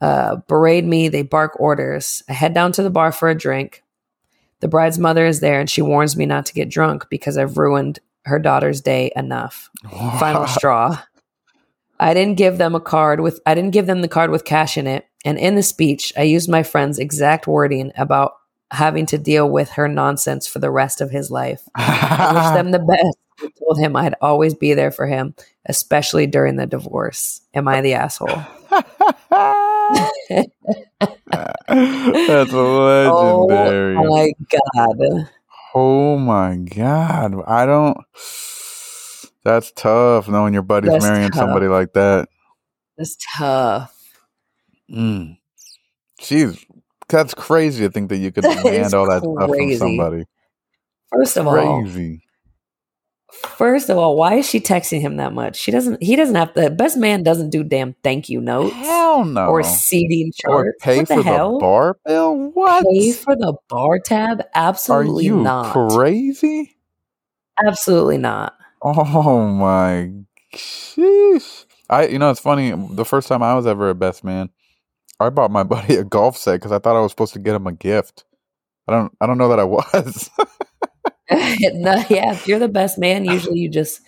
[0.00, 1.08] uh, berate me.
[1.08, 2.24] They bark orders.
[2.28, 3.84] I head down to the bar for a drink.
[4.60, 7.58] The bride's mother is there, and she warns me not to get drunk because I've
[7.58, 9.70] ruined her daughter's day enough.
[10.18, 11.00] Final straw.
[12.00, 14.76] I didn't give them a card with I didn't give them the card with cash
[14.76, 15.06] in it.
[15.24, 18.32] And in the speech, I used my friend's exact wording about
[18.70, 21.62] having to deal with her nonsense for the rest of his life.
[21.74, 23.18] I wish them the best.
[23.40, 25.34] I told him I'd always be there for him,
[25.66, 27.40] especially during the divorce.
[27.54, 28.42] Am I the asshole?
[31.68, 33.96] That's legendary.
[33.96, 35.30] Oh my god.
[35.74, 37.34] Oh my god.
[37.46, 37.96] I don't
[39.44, 41.40] That's tough knowing your buddy's That's marrying tough.
[41.40, 42.28] somebody like that.
[42.96, 43.94] That's tough.
[44.90, 45.38] Mm.
[46.20, 46.64] Jeez.
[47.08, 49.76] That's crazy to think that you could demand all that stuff from crazy.
[49.76, 50.24] somebody.
[51.12, 52.22] First of all, Crazy.
[53.30, 55.56] First of all, why is she texting him that much?
[55.56, 59.24] She doesn't he doesn't have the best man doesn't do damn thank you notes Hell
[59.24, 59.46] no.
[59.48, 60.78] or seating Or charts.
[60.82, 62.36] pay what for the the bar bill?
[62.54, 62.84] What?
[62.90, 64.42] Pay for the bar tab?
[64.54, 65.72] Absolutely Are you not.
[65.90, 66.76] crazy?
[67.64, 68.54] Absolutely not.
[68.82, 70.10] Oh my
[70.54, 71.64] sheesh.
[71.90, 74.50] I you know it's funny, the first time I was ever a best man,
[75.20, 77.54] I bought my buddy a golf set because I thought I was supposed to get
[77.56, 78.24] him a gift.
[78.86, 80.30] I don't I don't know that I was.
[81.74, 84.00] no, yeah, if you're the best man, usually you just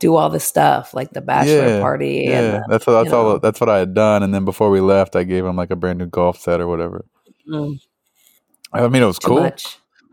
[0.00, 2.60] do all the stuff like the bachelor Yeah, party yeah.
[2.60, 3.38] and That's what that's all know.
[3.38, 4.22] that's what I had done.
[4.22, 6.68] And then before we left I gave him like a brand new golf set or
[6.68, 7.04] whatever.
[7.48, 7.80] mm,
[8.72, 9.52] I mean it was too cool.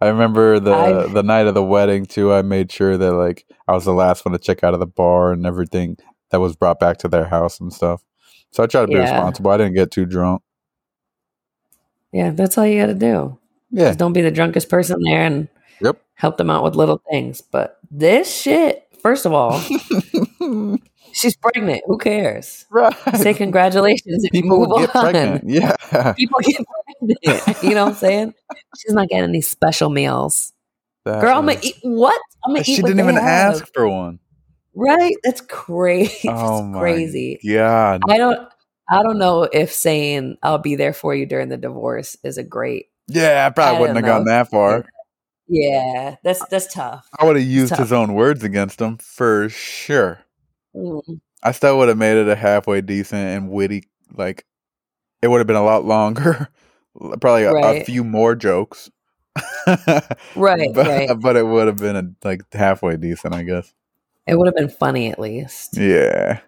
[0.00, 2.32] I remember the I've- the night of the wedding too.
[2.32, 4.86] I made sure that like I was the last one to check out of the
[4.86, 5.96] bar and everything
[6.30, 8.02] that was brought back to their house and stuff.
[8.52, 9.00] So I tried to be Yeah.
[9.00, 9.50] responsible.
[9.50, 10.42] I didn't get too drunk.
[12.12, 13.37] Yeah, that's all you got to do.
[13.70, 13.88] Yeah.
[13.88, 15.48] Just don't be the drunkest person there and
[15.80, 16.00] Yep.
[16.14, 17.40] help them out with little things.
[17.40, 19.60] But this shit, first of all,
[21.12, 21.82] she's pregnant.
[21.86, 22.66] Who cares?
[22.70, 22.94] right.
[23.16, 25.02] Say congratulations and People move get on.
[25.12, 25.44] pregnant.
[25.48, 26.12] Yeah.
[26.14, 27.62] People get pregnant.
[27.62, 28.34] You know what I'm saying?
[28.78, 30.52] She's not getting any special meals.
[31.04, 32.20] That Girl, I'm gonna eat what?
[32.44, 32.74] I'm gonna eat.
[32.76, 33.54] she didn't even have.
[33.54, 34.18] ask for one.
[34.74, 35.14] Right?
[35.24, 36.28] That's crazy.
[36.28, 37.40] Oh That's my crazy.
[37.52, 38.02] God.
[38.08, 38.48] I don't.
[38.90, 42.42] I don't know if saying "I'll be there for you" during the divorce is a
[42.42, 42.86] great.
[43.08, 44.24] Yeah, I probably I wouldn't have know.
[44.24, 44.84] that far.
[45.48, 47.08] Yeah, that's that's tough.
[47.18, 50.20] I would have used his own words against him for sure.
[50.76, 51.20] Mm.
[51.42, 53.88] I still would have made it a halfway decent and witty.
[54.14, 54.44] Like
[55.22, 56.48] it would have been a lot longer,
[57.20, 58.90] probably a, a few more jokes.
[60.34, 61.20] Right, but, right.
[61.20, 63.72] but it would have been a, like halfway decent, I guess.
[64.26, 65.76] It would have been funny at least.
[65.76, 66.40] Yeah,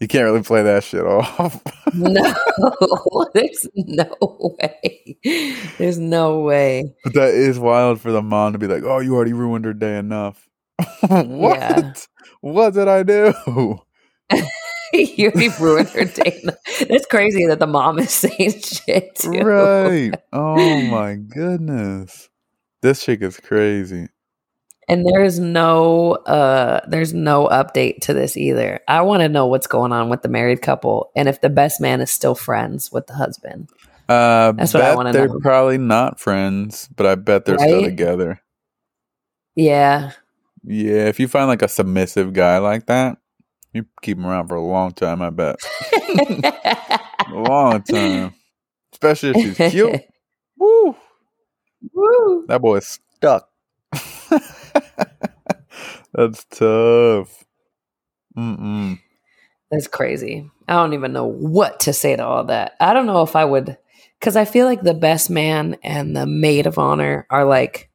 [0.00, 1.62] you can't really play that shit off.
[1.92, 2.22] No,
[3.34, 4.06] there's no
[4.62, 5.18] way.
[5.76, 6.94] There's no way.
[7.02, 9.72] but that is wild for the mom to be like, "Oh, you already ruined her
[9.72, 10.48] day enough."
[11.08, 11.58] what?
[11.58, 11.92] Yeah.
[12.42, 13.34] What did I do?
[14.92, 16.40] you already ruined her day.
[16.88, 19.40] That's crazy that the mom is saying shit too.
[19.40, 20.12] Right.
[20.32, 22.28] Oh my goodness.
[22.82, 24.06] This chick is crazy.
[24.90, 28.80] And there's no uh there's no update to this either.
[28.88, 31.80] I want to know what's going on with the married couple and if the best
[31.80, 33.70] man is still friends with the husband.
[34.08, 35.26] Uh, That's what I wanna know.
[35.28, 38.40] they're probably not friends, but I bet they're still together.
[39.54, 40.12] Yeah.
[40.64, 43.18] Yeah, if you find like a submissive guy like that,
[43.72, 45.22] you keep him around for a long time.
[45.22, 45.56] I bet
[46.02, 47.00] a
[47.32, 48.34] long time,
[48.92, 50.00] especially if she's cute.
[50.58, 50.96] Woo,
[51.94, 52.46] Woo.
[52.48, 53.48] that boy's stuck.
[56.12, 57.44] That's tough.
[58.36, 58.98] Mm-mm.
[59.70, 60.50] That's crazy.
[60.66, 62.72] I don't even know what to say to all that.
[62.80, 63.76] I don't know if I would
[64.20, 67.90] cuz I feel like the best man and the maid of honor are like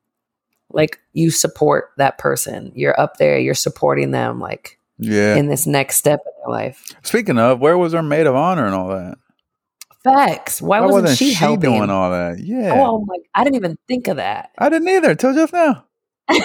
[0.72, 2.72] like you support that person.
[2.76, 5.36] You're up there, you're supporting them like Yeah.
[5.36, 6.84] in this next step of their life.
[7.04, 9.18] Speaking of, where was her maid of honor and all that?
[10.04, 10.62] Facts.
[10.62, 11.72] Why, wasn't, she, helping?
[11.72, 12.38] doing all that?
[12.40, 12.74] Yeah.
[12.76, 13.16] Oh my!
[13.34, 14.52] I didn't even think of that.
[14.60, 15.86] I didn't either until just now.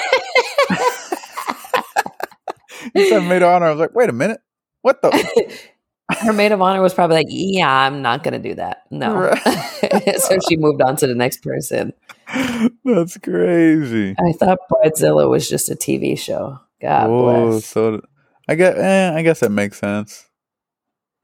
[2.95, 3.67] You said maid of honor.
[3.67, 4.41] I was like, wait a minute.
[4.83, 5.11] What the?
[6.21, 9.15] Her maid of honor was probably like, "Yeah, I'm not going to do that." No,
[9.15, 10.17] Right.
[10.21, 11.93] so she moved on to the next person.
[12.85, 14.17] That's crazy.
[14.19, 16.59] I thought Bridezilla was just a TV show.
[16.83, 17.67] God Oh, bless.
[17.67, 18.01] so
[18.49, 20.27] I guess eh, I guess that makes sense.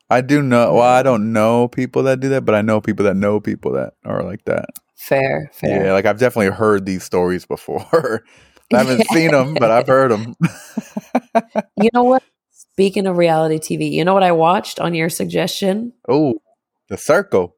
[0.09, 0.75] I do know.
[0.75, 3.73] Well, I don't know people that do that, but I know people that know people
[3.73, 4.67] that are like that.
[4.97, 5.85] Fair, fair.
[5.87, 8.25] Yeah, like I've definitely heard these stories before.
[8.73, 10.35] I haven't seen them, but I've heard them.
[11.81, 12.23] You know what?
[12.51, 15.93] Speaking of reality TV, you know what I watched on your suggestion?
[16.09, 16.41] oh,
[16.89, 17.55] the circle.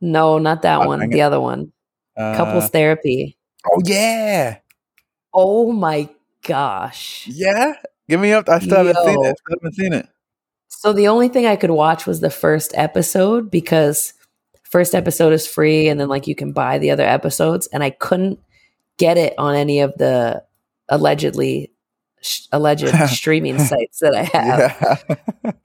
[0.00, 1.08] No, not that Oh, one.
[1.10, 1.22] The it.
[1.22, 1.72] other one.
[2.16, 3.36] Uh, Couples therapy.
[3.66, 4.58] Oh yeah,
[5.34, 6.08] Oh my
[6.42, 7.26] gosh.
[7.28, 7.74] yeah.
[8.08, 8.48] Give me up.
[8.48, 9.36] I still haven't seen it.
[9.38, 10.08] Still haven't seen it.
[10.68, 14.14] So the only thing I could watch was the first episode because
[14.70, 17.90] first episode is free and then like you can buy the other episodes and I
[17.90, 18.38] couldn't
[18.98, 20.44] get it on any of the
[20.88, 21.72] allegedly
[22.20, 25.04] sh- alleged streaming sites that I have.
[25.08, 25.52] Yeah.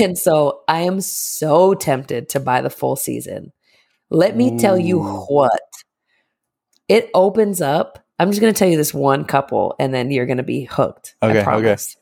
[0.00, 3.52] And so I am so tempted to buy the full season.
[4.08, 5.60] Let me tell you what.
[6.88, 8.02] It opens up.
[8.18, 10.64] I'm just going to tell you this one couple and then you're going to be
[10.64, 11.16] hooked.
[11.22, 11.40] Okay, okay.
[11.40, 11.97] I promise.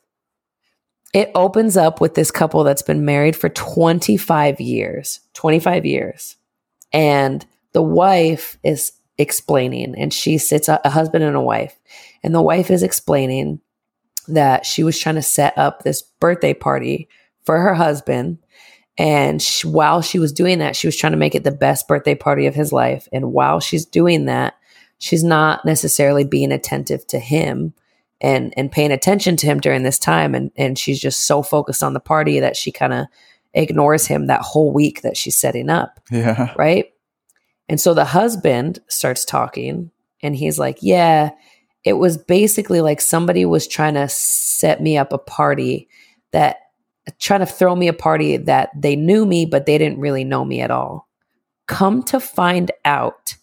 [1.12, 5.20] It opens up with this couple that's been married for 25 years.
[5.34, 6.36] 25 years.
[6.92, 11.78] And the wife is explaining, and she sits a, a husband and a wife,
[12.22, 13.60] and the wife is explaining
[14.28, 17.08] that she was trying to set up this birthday party
[17.44, 18.38] for her husband.
[18.98, 21.86] And sh while she was doing that, she was trying to make it the best
[21.86, 23.08] birthday party of his life.
[23.12, 24.54] And while she's doing that,
[24.98, 27.74] she's not necessarily being attentive to him
[28.20, 30.34] and and paying attention to him during this time.
[30.34, 33.06] And and she's just so focused on the party that she kind of
[33.54, 36.52] ignores him that whole week that she's setting up yeah.
[36.58, 36.92] right?
[37.68, 39.90] And so the husband starts talking
[40.22, 41.30] and he's like, Yeah,
[41.84, 45.88] it was basically like somebody was trying to set me up a party
[46.32, 46.56] that
[47.18, 50.44] trying to throw me a party that they knew me, but they didn't really know
[50.44, 51.08] me at all.
[51.66, 53.36] Come to find out,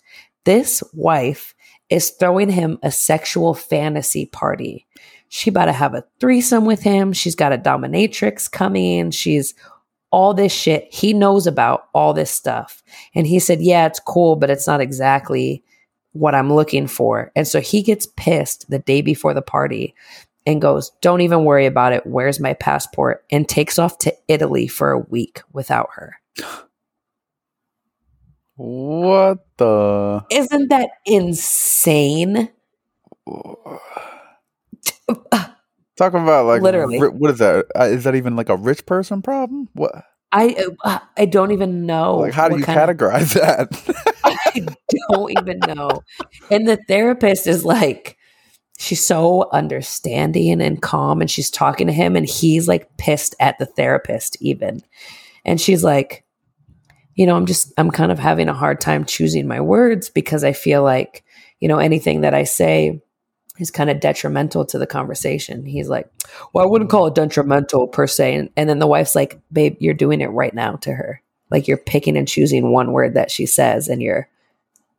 [0.45, 1.55] this wife
[1.89, 4.87] is throwing him a sexual fantasy party.
[5.29, 7.13] She about to have a threesome with him.
[7.13, 9.11] She's got a dominatrix coming.
[9.11, 9.53] She's
[10.11, 10.87] all this shit.
[10.93, 12.83] He knows about all this stuff.
[13.15, 15.63] And he said, Yeah, it's cool, but it's not exactly
[16.11, 17.31] what I'm looking for.
[17.35, 19.95] And so he gets pissed the day before the party
[20.45, 22.05] and goes, Don't even worry about it.
[22.05, 23.25] Where's my passport?
[23.31, 26.17] And takes off to Italy for a week without her.
[28.55, 30.23] What the?
[30.31, 32.49] Isn't that insane?
[35.95, 36.99] Talking about like Literally.
[36.99, 37.65] ri- what is that?
[37.75, 39.69] Uh, that even like a rich person problem?
[39.73, 39.93] What?
[40.31, 42.17] I uh, I don't even know.
[42.17, 43.67] like how do you kind of- categorize that?
[44.25, 44.65] I
[45.11, 46.01] don't even know.
[46.49, 48.17] And the therapist is like,
[48.79, 53.59] she's so understanding and calm, and she's talking to him, and he's like pissed at
[53.59, 54.81] the therapist, even.
[55.45, 56.22] And she's like,
[57.15, 60.43] you know, I'm just, I'm kind of having a hard time choosing my words because
[60.43, 61.23] I feel like,
[61.59, 63.01] you know, anything that I say
[63.59, 65.65] is kind of detrimental to the conversation.
[65.65, 66.09] He's like,
[66.53, 68.35] well, I wouldn't call it detrimental per se.
[68.35, 71.21] And, and then the wife's like, babe, you're doing it right now to her.
[71.51, 74.27] Like you're picking and choosing one word that she says and you're,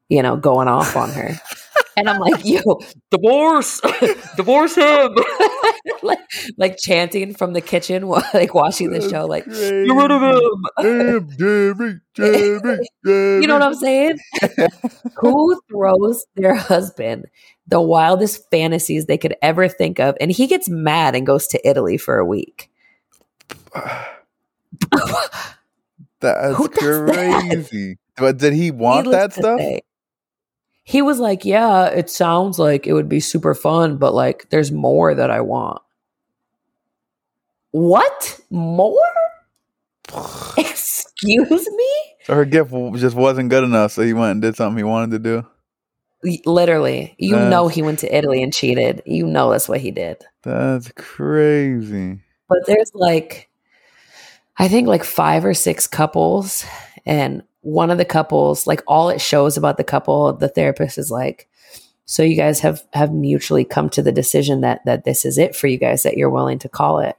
[0.09, 1.33] you know, going off on her.
[1.97, 2.81] and I'm like, yo,
[3.11, 3.81] divorce,
[4.37, 5.15] divorce him.
[6.03, 6.19] like,
[6.57, 10.65] like chanting from the kitchen like watching the show, like, get rid of him.
[10.81, 13.43] Damn, Jerry, Jerry, Jerry.
[13.43, 14.19] You know what I'm saying?
[15.17, 17.27] Who throws their husband
[17.67, 20.17] the wildest fantasies they could ever think of?
[20.21, 22.71] And he gets mad and goes to Italy for a week.
[26.21, 27.45] That's Who does that?
[27.51, 27.99] crazy.
[28.17, 29.59] But did he want Needless that stuff?
[29.61, 29.81] say,
[30.85, 34.71] he was like, Yeah, it sounds like it would be super fun, but like there's
[34.71, 35.83] more that I want.
[37.73, 38.41] What?
[38.51, 38.95] More?
[40.59, 41.91] Excuse me?
[42.25, 45.11] So her gift just wasn't good enough, so he went and did something he wanted
[45.13, 45.47] to do.
[46.47, 49.03] Literally, you That's- know he went to Italy and cheated.
[49.05, 50.25] You know that's what he did.
[50.43, 52.21] That's crazy.
[52.49, 53.51] But there's like,
[54.57, 56.65] I think like five or six couples,
[57.05, 61.11] and one of the couples, like all it shows about the couple, the therapist is
[61.11, 61.49] like,
[62.05, 65.57] so you guys have have mutually come to the decision that that this is it
[65.57, 67.17] for you guys, that you're willing to call it,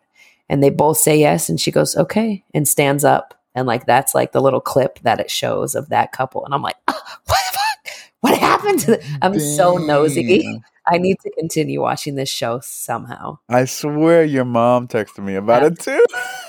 [0.48, 4.14] and they both say yes, and she goes okay, and stands up, and like that's
[4.14, 7.40] like the little clip that it shows of that couple, and I'm like, "Ah, what
[7.52, 7.96] the fuck?
[8.22, 8.92] What happened to?
[8.92, 9.04] The-?
[9.24, 10.62] I'm so nosy.
[10.88, 13.40] I need to continue watching this show somehow.
[13.50, 16.06] I swear your mom texted me about it too.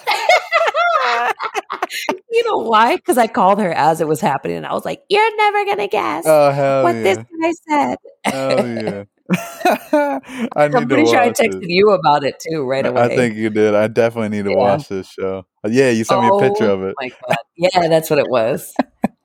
[2.31, 2.97] you know why?
[2.97, 5.89] Because I called her as it was happening, and I was like, "You're never gonna
[5.89, 6.51] guess oh
[6.83, 7.03] what yeah!
[7.03, 9.05] this guy said." Hell yeah!
[10.57, 11.71] I I'm pretty to sure I texted it.
[11.71, 13.03] you about it too right away.
[13.03, 13.75] I think you did.
[13.75, 14.57] I definitely need to Yeah.
[14.57, 15.47] watch this show.
[15.65, 16.95] Uh, Yeah, you sent me a picture Oh of it.
[17.01, 17.37] My God.
[17.57, 18.73] Yeah, that's what it was.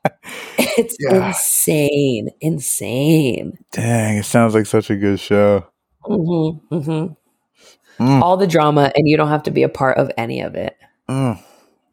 [0.57, 1.27] it's Yeah.
[1.27, 3.57] insane, insane.
[3.71, 5.65] Dang, it sounds like such a good show.
[6.03, 7.07] hmm hmm
[7.99, 8.21] Mm.
[8.23, 10.75] All the drama, and you don't have to be a part of any of it.
[11.07, 11.39] Mm.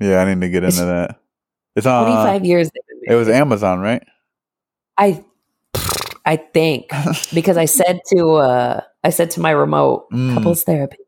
[0.00, 1.20] Yeah, I need to get It's into that.
[1.76, 2.04] It's on.
[2.24, 2.70] Twenty uh, years.
[3.06, 3.28] it was.
[3.28, 4.02] Amazon, right?
[4.96, 5.24] I,
[6.24, 6.90] I think
[7.34, 10.34] because I said to uh I said to my remote Mm.
[10.34, 10.98] couples therapy,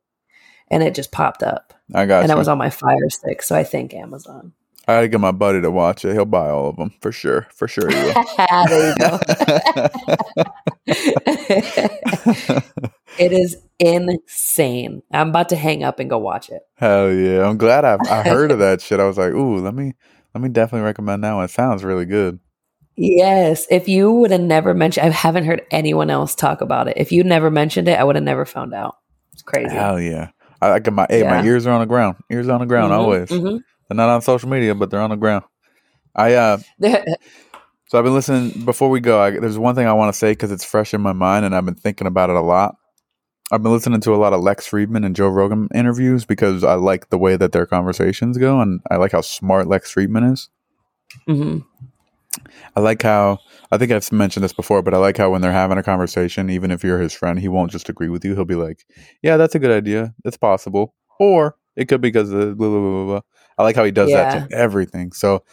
[0.69, 2.35] and it just popped up, I got and you.
[2.35, 3.43] it was on my Fire Stick.
[3.43, 4.53] So I think Amazon.
[4.89, 6.13] I gotta get my buddy to watch it.
[6.15, 7.47] He'll buy all of them for sure.
[7.55, 8.15] For sure, he will.
[8.69, 9.19] there you go.
[13.19, 15.03] it is insane.
[15.13, 16.63] I'm about to hang up and go watch it.
[16.77, 17.47] Hell yeah!
[17.49, 19.01] I'm glad I I heard of that shit.
[19.01, 19.93] I was like, ooh, let me
[20.35, 21.45] let me definitely recommend that one.
[21.45, 22.41] It sounds really good.
[22.97, 23.67] Yes.
[23.71, 26.95] If you would have never mentioned, I haven't heard anyone else talk about it.
[26.97, 28.97] If you never mentioned it, I would have never found out.
[29.33, 29.75] It's crazy.
[29.75, 30.31] Hell yeah!
[30.61, 32.17] I, I got my hey, my ears are on the ground.
[32.31, 33.29] Ears on the ground Mhm, always.
[33.29, 33.61] mhm.
[33.91, 35.45] They're not on social media, but they're on the ground.
[36.15, 38.65] I uh, so I've been listening.
[38.65, 41.01] Before we go, I, there's one thing I want to say because it's fresh in
[41.01, 42.77] my mind, and I've been thinking about it a lot.
[43.51, 46.75] I've been listening to a lot of Lex Fridman and Joe Rogan interviews because I
[46.75, 50.51] like the way that their conversations go, and I like how smart Lex Fridman is.
[51.29, 51.65] Mhm.
[52.77, 53.41] I like how
[53.73, 56.49] I think I've mentioned this before, but I like how when they're having a conversation,
[56.49, 58.37] even if you're his friend, he won't just agree with you.
[58.37, 58.87] He'll be like,
[59.21, 60.15] "Yeah, that's a good idea.
[60.25, 63.21] It's possible," or it could be because of blah, blah, blah, blah.
[63.61, 65.13] I like how he does that to everything.
[65.13, 65.45] So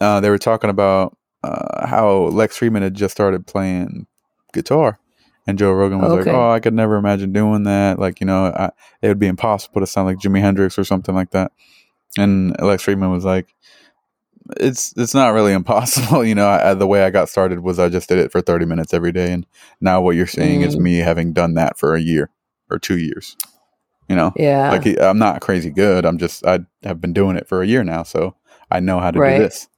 [0.00, 4.06] uh, they were talking about uh, how Lex Fridman had just started playing
[4.54, 4.98] guitar,
[5.46, 6.30] and Joe Rogan was Okay.
[6.30, 7.98] like, "Oh, I could never imagine doing that.
[7.98, 8.70] Like, you know, I,
[9.02, 11.52] it would be impossible to sound like Jimi Hendrix or something like that."
[12.18, 13.54] And Lex Fridman was like,
[14.58, 16.24] "It's it's not really impossible.
[16.24, 18.64] You know, I, the way I got started was I just did it for thirty
[18.66, 19.46] minutes every day, and
[19.80, 20.80] now what you're seeing is Mm.
[20.80, 22.30] me having done that for a year
[22.70, 23.36] or two years.
[24.12, 24.70] You know, Yeah.
[24.70, 26.04] like I'm not crazy good.
[26.04, 28.36] I'm just I have been doing it for a year now, so
[28.70, 29.38] I know how to Right.
[29.38, 29.68] do this.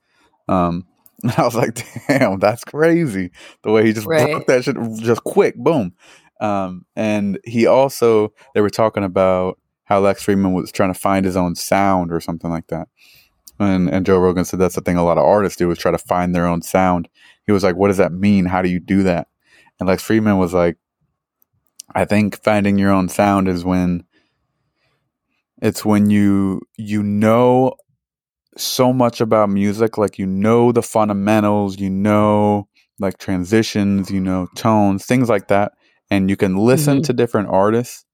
[0.49, 0.89] Um,
[1.39, 3.31] I was like, damn, that's crazy.
[3.63, 4.33] The way he just Right.
[4.33, 5.93] broke that shit just quick, boom.
[6.41, 11.25] Um, and he also they were talking about how Lex Fridman was trying to find
[11.25, 12.89] his own sound or something like that.
[13.61, 15.93] And and Joe Rogan said that's the thing a lot of artists do is try
[15.93, 17.09] to find their own sound.
[17.47, 18.47] He was like, what does that mean?
[18.47, 19.29] How do you do that?
[19.79, 20.77] And Lex Fridman was like,
[21.95, 24.03] I think finding your own sound is when
[25.65, 27.75] it's when you you know
[28.59, 32.69] so much about music like you know the fundamentals you know
[33.01, 35.73] like transitions you know tones things like that
[36.11, 37.05] and you can listen Mhm.
[37.05, 38.07] to different artists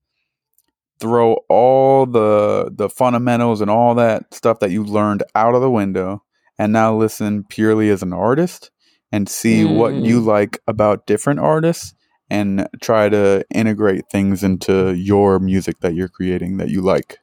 [1.01, 5.71] throw all the the fundamentals and all that stuff that you learned out of the
[5.71, 6.23] window
[6.59, 8.71] and now listen purely as an artist
[9.13, 10.27] and see what you Mm.
[10.27, 11.95] like about different artists
[12.31, 17.20] and try to integrate things into your music that you're creating that you like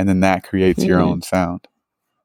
[0.00, 1.04] and then that creates your Hmm.
[1.06, 1.66] own sound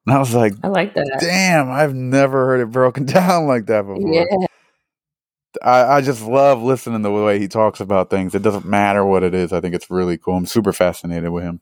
[0.08, 1.18] and i was like I like that.
[1.20, 4.48] damn i've never heard it broken down like that before Yeah.
[5.64, 9.06] I, I just love listening to the way he talks about things it doesn't matter
[9.06, 11.62] what it is i think it's really cool i'm super fascinated with him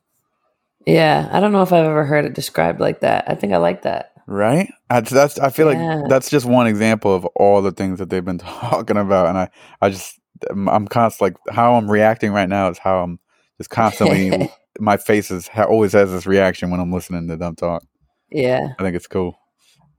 [0.86, 1.30] Yeah.
[1.32, 3.24] I don't know if I've ever heard it described like that.
[3.28, 4.12] I think I like that.
[4.28, 5.96] right I, that's i feel Yeah.
[6.02, 9.38] like that's just one example of all the things that they've been talking about and
[9.38, 9.50] i
[9.82, 13.20] i just i'm, I'm constantly like how i'm reacting right now is how i'm
[13.58, 14.50] just constantly
[14.80, 17.84] my face is ha- always has this reaction when i'm listening to them talk
[18.32, 18.70] yeah.
[18.80, 19.38] i think it's cool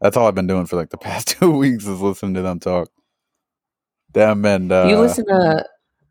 [0.01, 2.59] that's all i've been doing for like the past two weeks is listening to them
[2.59, 2.89] talk
[4.12, 5.64] them and uh you listen to,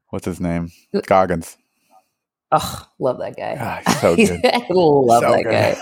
[0.09, 0.72] what's his name
[1.05, 1.57] goggins
[2.53, 3.57] oh, love that guy.
[3.59, 5.76] Ah, he's so good I love So that guy.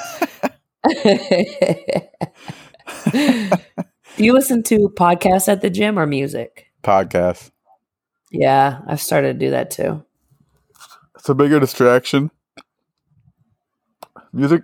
[4.18, 6.66] Do you listen to podcasts at the gym or music?
[6.84, 7.52] Podcasts.
[8.32, 10.04] Yeah, I've started to do that too.
[11.18, 12.32] it's a bigger distraction.
[14.34, 14.64] Music,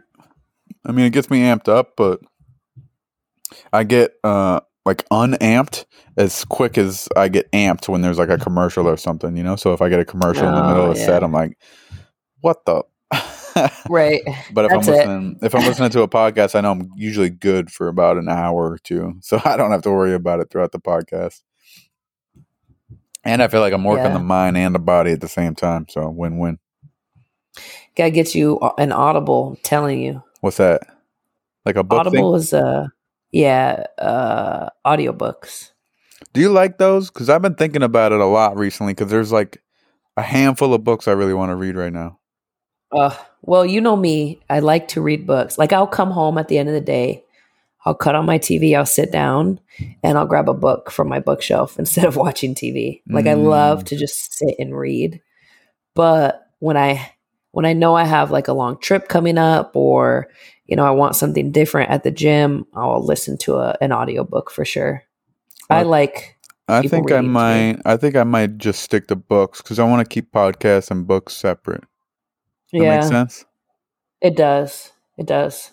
[0.85, 2.19] I mean, it gets me amped up, but
[3.73, 5.85] I get uh like unamped
[6.17, 9.55] as quick as I get amped when there's like a commercial or something, you know.
[9.57, 11.57] So if I get a commercial in the middle Oh, of a set, I'm like,
[12.41, 12.83] "What the?"
[13.89, 14.21] Right.
[14.53, 14.97] but if That's I'm it.
[14.97, 18.29] listening, if I'm listening to a podcast, I know I'm usually good for about an
[18.29, 21.41] hour or two, so I don't have to worry about it throughout the podcast.
[23.23, 24.13] And I feel like I'm working Yeah.
[24.13, 26.59] the mind and the body at the same time, so win-win.
[27.97, 30.21] Gotta get you an audible telling you.
[30.41, 30.81] What's that?
[31.65, 32.39] Like a book Audible thing?
[32.41, 32.87] is uh
[33.31, 35.71] yeah, uh audiobooks.
[36.33, 37.09] Do you like those?
[37.09, 38.93] Because I've been thinking about it a lot recently.
[38.93, 39.61] Because there's like
[40.15, 42.19] a handful of books I really want to read right now.
[42.91, 44.39] Uh, well, you know me.
[44.49, 45.57] I like to read books.
[45.57, 47.23] Like I'll come home at the end of the day,
[47.85, 49.59] I'll cut on my TV, I'll sit down,
[50.03, 53.01] and I'll grab a book from my bookshelf instead of watching TV.
[53.09, 53.87] Like I love Mm.
[53.87, 55.21] to just sit and read.
[55.95, 57.11] But when I
[57.51, 60.27] when I know I have like a long trip coming up or
[60.65, 64.51] you know I want something different at the gym, I'll listen to a, an audiobook
[64.51, 65.03] for sure.
[65.69, 66.37] I Uh, like
[66.67, 67.69] I think I reading too.
[67.73, 67.81] might.
[67.85, 71.07] I think I might just stick to books because I want to keep podcasts and
[71.07, 71.83] books separate.
[72.77, 73.45] That yeah, makes sense.
[74.21, 74.91] it does.
[75.17, 75.71] It does.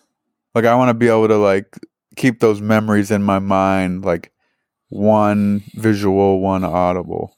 [0.55, 1.79] Like I want to be able to like
[2.17, 4.33] keep those memories in my mind, like
[4.89, 7.37] one visual, one audible.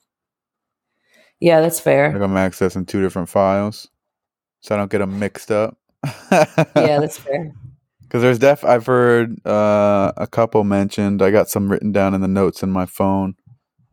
[1.41, 2.13] Yeah, that's fair.
[2.13, 3.89] Like I'm accessing two different files,
[4.67, 5.79] so I don't get them mixed up.
[6.33, 6.45] Yeah,
[6.75, 7.53] that's fair.
[8.03, 11.23] Because there's def, I've heard uh, a couple mentioned.
[11.23, 13.35] I got some written down in the notes in my phone.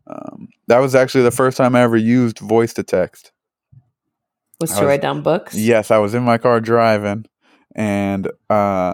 [0.08, 3.32] Um, that was actually the first time I ever used voice to text.
[4.60, 5.56] Was I to was- write down books.
[5.56, 7.26] Yes, I was in my car driving,
[7.76, 8.94] and uh,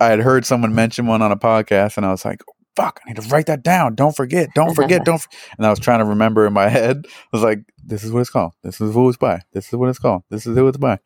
[0.00, 2.42] I had heard someone mention one on a podcast, and I was like,
[2.76, 3.94] "Fuck, I need to write that down.
[3.94, 4.48] Don't forget.
[4.54, 5.04] Don't forget.
[5.06, 7.04] don't." f-" And I was trying to remember in my head.
[7.06, 8.52] I was like, "This is what it's called.
[8.62, 9.40] This is who it's by.
[9.52, 10.22] This is what it's called.
[10.30, 10.98] This is who it's by."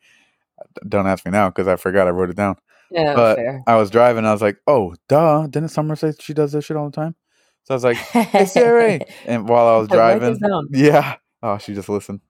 [0.87, 2.55] Don't ask me now because I forgot I wrote it down.
[2.91, 3.63] Yeah, But- fair.
[3.67, 4.25] I was driving.
[4.25, 5.47] I was like, "Oh, duh!
[5.47, 7.15] Didn't Summer say she does this shit all the time?"
[7.63, 10.39] So I was like, "Hey Siri!" And while I was Write driving,
[10.71, 11.15] yeah.
[11.43, 12.21] Oh, she just listened.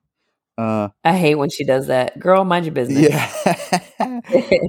[0.58, 2.18] Uh, I hate when she does that.
[2.18, 3.08] Girl, mind your business.
[3.08, 3.30] yeah.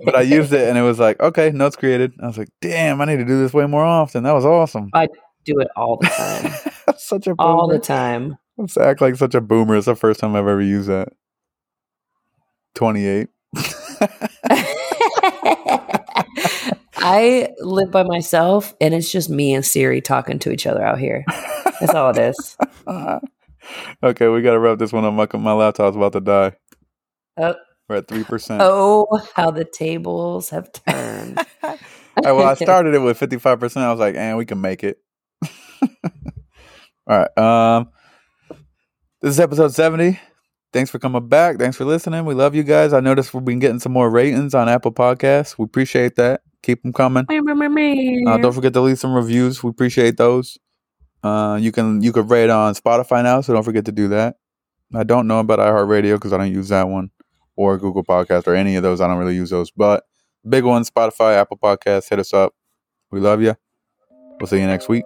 [0.05, 2.13] but I used it, and it was like, okay, notes created.
[2.21, 4.21] I was like, damn, I need to do this way more often.
[4.21, 4.91] That was awesome.
[4.93, 5.07] I
[5.45, 6.95] do it all the time.
[6.97, 7.49] such a boomer.
[7.49, 8.37] all the time.
[8.55, 9.77] Let's act like such a boomer.
[9.77, 11.09] It's the first time I've ever used that.
[12.75, 13.29] Twenty-eight.
[17.01, 20.99] I live by myself and it's just me and Siri talking to each other out
[20.99, 21.23] here.
[21.79, 22.57] That's all it is.
[24.03, 25.13] Okay, we got to wrap this one up.
[25.13, 26.53] My, my laptop's about to die.
[27.37, 27.55] Oh.
[27.89, 28.61] We're at three percent.
[28.63, 31.43] Oh, how the tables have turned.
[32.23, 33.83] well, I started it with fifty-five percent.
[33.83, 34.99] I was like, "and we can make it."
[37.07, 37.37] All right.
[37.37, 37.89] Um,
[39.21, 40.19] this is episode seventy.
[40.71, 41.57] Thanks for coming back.
[41.57, 42.25] Thanks for listening.
[42.25, 42.93] We love you guys.
[42.93, 45.57] I noticed we've been getting some more ratings on Apple Podcasts.
[45.57, 46.41] We appreciate that.
[46.61, 47.25] Keep them coming.
[47.27, 49.63] Uh, don't forget to leave some reviews.
[49.63, 50.59] We appreciate those.
[51.23, 54.37] Uh, you can you can rate on Spotify now, so don't forget to do that.
[54.93, 57.11] I don't know about iHeartRadio because I don't use that one,
[57.55, 59.01] or Google Podcast, or any of those.
[59.01, 59.71] I don't really use those.
[59.71, 60.05] But
[60.47, 62.53] big ones, Spotify, Apple Podcasts, hit us up.
[63.11, 63.55] We love you.
[64.39, 65.03] We'll see you next week.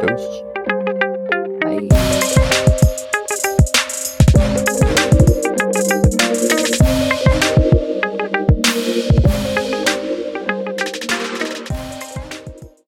[0.00, 0.49] Deuces.